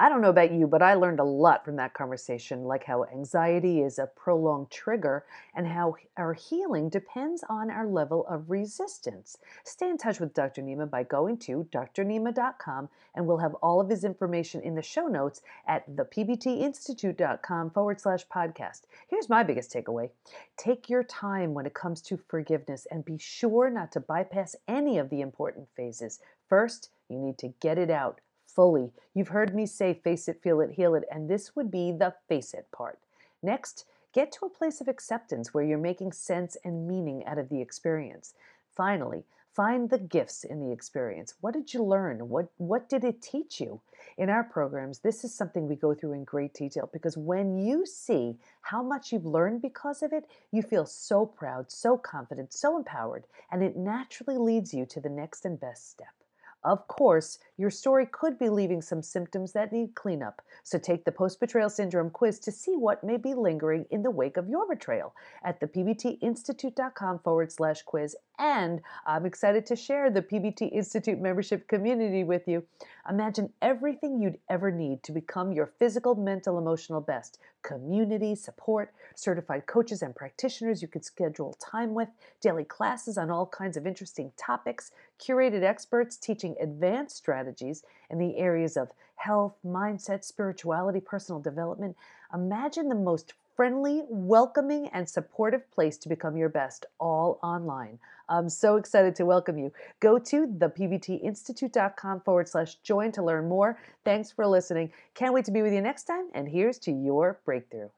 I 0.00 0.08
don't 0.08 0.22
know 0.22 0.30
about 0.30 0.50
you, 0.50 0.66
but 0.66 0.80
I 0.80 0.94
learned 0.94 1.20
a 1.20 1.24
lot 1.24 1.62
from 1.62 1.76
that 1.76 1.92
conversation, 1.92 2.64
like 2.64 2.84
how 2.84 3.04
anxiety 3.04 3.82
is 3.82 3.98
a 3.98 4.06
prolonged 4.06 4.70
trigger 4.70 5.26
and 5.54 5.66
how 5.66 5.96
our 6.16 6.32
healing 6.32 6.88
depends 6.88 7.44
on 7.50 7.70
our 7.70 7.86
level 7.86 8.26
of 8.26 8.48
resistance. 8.48 9.36
Stay 9.62 9.90
in 9.90 9.98
touch 9.98 10.18
with 10.18 10.32
Dr. 10.32 10.62
Nima 10.62 10.88
by 10.88 11.02
going 11.02 11.36
to 11.40 11.68
drnima.com, 11.70 12.88
and 13.14 13.26
we'll 13.26 13.36
have 13.36 13.52
all 13.56 13.78
of 13.78 13.90
his 13.90 14.02
information 14.02 14.62
in 14.62 14.74
the 14.74 14.80
show 14.80 15.06
notes 15.06 15.42
at 15.68 15.86
thepbtinstitute.com 15.94 17.68
forward 17.68 18.00
slash 18.00 18.26
podcast. 18.28 18.84
Here's 19.06 19.28
my 19.28 19.42
biggest 19.42 19.70
takeaway 19.70 20.08
take 20.56 20.88
your 20.88 21.04
time 21.04 21.52
when 21.52 21.66
it 21.66 21.74
comes 21.74 22.00
to 22.00 22.18
forgiveness 22.26 22.86
and 22.90 23.04
be 23.04 23.18
sure 23.18 23.68
not 23.68 23.92
to 23.92 24.00
bypass 24.00 24.56
any 24.66 24.96
of 24.96 25.10
the 25.10 25.20
important 25.20 25.68
phases. 25.76 26.20
First, 26.48 26.88
you 27.10 27.18
need 27.18 27.36
to 27.36 27.52
get 27.60 27.76
it 27.76 27.90
out 27.90 28.22
fully. 28.54 28.90
You've 29.14 29.28
heard 29.28 29.54
me 29.54 29.66
say 29.66 29.94
face 29.94 30.28
it, 30.28 30.42
feel 30.42 30.60
it, 30.60 30.72
heal 30.72 30.94
it, 30.94 31.04
and 31.10 31.28
this 31.28 31.54
would 31.56 31.70
be 31.70 31.92
the 31.92 32.14
face 32.28 32.54
it 32.54 32.66
part. 32.72 32.98
Next, 33.42 33.86
get 34.12 34.32
to 34.32 34.46
a 34.46 34.50
place 34.50 34.80
of 34.80 34.88
acceptance 34.88 35.54
where 35.54 35.64
you're 35.64 35.78
making 35.78 36.12
sense 36.12 36.56
and 36.64 36.86
meaning 36.86 37.24
out 37.26 37.38
of 37.38 37.48
the 37.48 37.60
experience. 37.60 38.34
Finally, 38.76 39.24
find 39.54 39.90
the 39.90 39.98
gifts 39.98 40.44
in 40.44 40.60
the 40.60 40.72
experience. 40.72 41.34
What 41.40 41.54
did 41.54 41.74
you 41.74 41.82
learn? 41.82 42.28
What 42.28 42.48
what 42.56 42.88
did 42.88 43.04
it 43.04 43.22
teach 43.22 43.60
you? 43.60 43.80
In 44.16 44.28
our 44.28 44.44
programs, 44.44 44.98
this 44.98 45.24
is 45.24 45.34
something 45.34 45.66
we 45.66 45.76
go 45.76 45.94
through 45.94 46.12
in 46.12 46.24
great 46.24 46.54
detail 46.54 46.88
because 46.92 47.16
when 47.16 47.58
you 47.58 47.86
see 47.86 48.36
how 48.62 48.82
much 48.82 49.12
you've 49.12 49.26
learned 49.26 49.62
because 49.62 50.02
of 50.02 50.12
it, 50.12 50.26
you 50.52 50.62
feel 50.62 50.86
so 50.86 51.24
proud, 51.24 51.70
so 51.70 51.96
confident, 51.96 52.52
so 52.52 52.76
empowered, 52.76 53.24
and 53.50 53.62
it 53.62 53.76
naturally 53.76 54.36
leads 54.36 54.74
you 54.74 54.84
to 54.86 55.00
the 55.00 55.08
next 55.08 55.44
and 55.44 55.58
best 55.58 55.90
step. 55.90 56.19
Of 56.62 56.86
course, 56.88 57.38
your 57.56 57.70
story 57.70 58.04
could 58.04 58.38
be 58.38 58.50
leaving 58.50 58.82
some 58.82 59.02
symptoms 59.02 59.52
that 59.52 59.72
need 59.72 59.94
cleanup, 59.94 60.42
so 60.62 60.78
take 60.78 61.04
the 61.04 61.12
post 61.12 61.40
betrayal 61.40 61.70
syndrome 61.70 62.10
quiz 62.10 62.38
to 62.40 62.52
see 62.52 62.76
what 62.76 63.02
may 63.02 63.16
be 63.16 63.32
lingering 63.32 63.86
in 63.90 64.02
the 64.02 64.10
wake 64.10 64.36
of 64.36 64.48
your 64.48 64.68
betrayal 64.68 65.14
at 65.42 65.58
thepbtinstitute.com 65.60 67.20
forward 67.20 67.50
slash 67.50 67.80
quiz. 67.82 68.14
And 68.38 68.82
I'm 69.06 69.24
excited 69.24 69.64
to 69.66 69.76
share 69.76 70.10
the 70.10 70.20
PBT 70.20 70.70
Institute 70.72 71.18
membership 71.18 71.66
community 71.66 72.24
with 72.24 72.46
you. 72.46 72.64
Imagine 73.08 73.52
everything 73.62 74.20
you'd 74.20 74.38
ever 74.50 74.70
need 74.70 75.02
to 75.04 75.12
become 75.12 75.52
your 75.52 75.72
physical, 75.78 76.14
mental, 76.14 76.58
emotional 76.58 77.00
best 77.00 77.38
community, 77.62 78.34
support, 78.34 78.92
certified 79.14 79.66
coaches 79.66 80.02
and 80.02 80.16
practitioners 80.16 80.80
you 80.80 80.88
can 80.88 81.02
schedule 81.02 81.54
time 81.54 81.94
with, 81.94 82.08
daily 82.40 82.64
classes 82.64 83.18
on 83.18 83.30
all 83.30 83.46
kinds 83.46 83.76
of 83.76 83.86
interesting 83.86 84.32
topics, 84.36 84.92
curated 85.20 85.62
experts 85.62 86.16
teaching 86.16 86.56
advanced 86.60 87.16
strategies 87.16 87.84
in 88.10 88.18
the 88.18 88.36
areas 88.38 88.76
of 88.76 88.90
health, 89.16 89.54
mindset, 89.64 90.24
spirituality, 90.24 91.00
personal 91.00 91.40
development. 91.40 91.96
Imagine 92.32 92.88
the 92.88 92.94
most 92.94 93.34
friendly, 93.54 94.04
welcoming, 94.08 94.88
and 94.88 95.06
supportive 95.06 95.70
place 95.70 95.98
to 95.98 96.08
become 96.08 96.36
your 96.36 96.48
best 96.48 96.86
all 96.98 97.38
online. 97.42 97.98
I'm 98.30 98.48
so 98.48 98.76
excited 98.76 99.14
to 99.16 99.26
welcome 99.26 99.58
you. 99.58 99.72
Go 99.98 100.18
to 100.18 100.46
thepbtinstitute.com 100.46 102.20
forward 102.20 102.48
slash 102.48 102.76
join 102.76 103.12
to 103.12 103.22
learn 103.22 103.48
more. 103.48 103.78
Thanks 104.04 104.32
for 104.32 104.46
listening. 104.46 104.90
Can't 105.14 105.34
wait 105.34 105.44
to 105.44 105.50
be 105.50 105.60
with 105.60 105.74
you 105.74 105.82
next 105.82 106.04
time. 106.04 106.28
And 106.32 106.48
here's 106.48 106.78
to 106.78 106.92
your 106.92 107.38
breakthrough. 107.44 107.90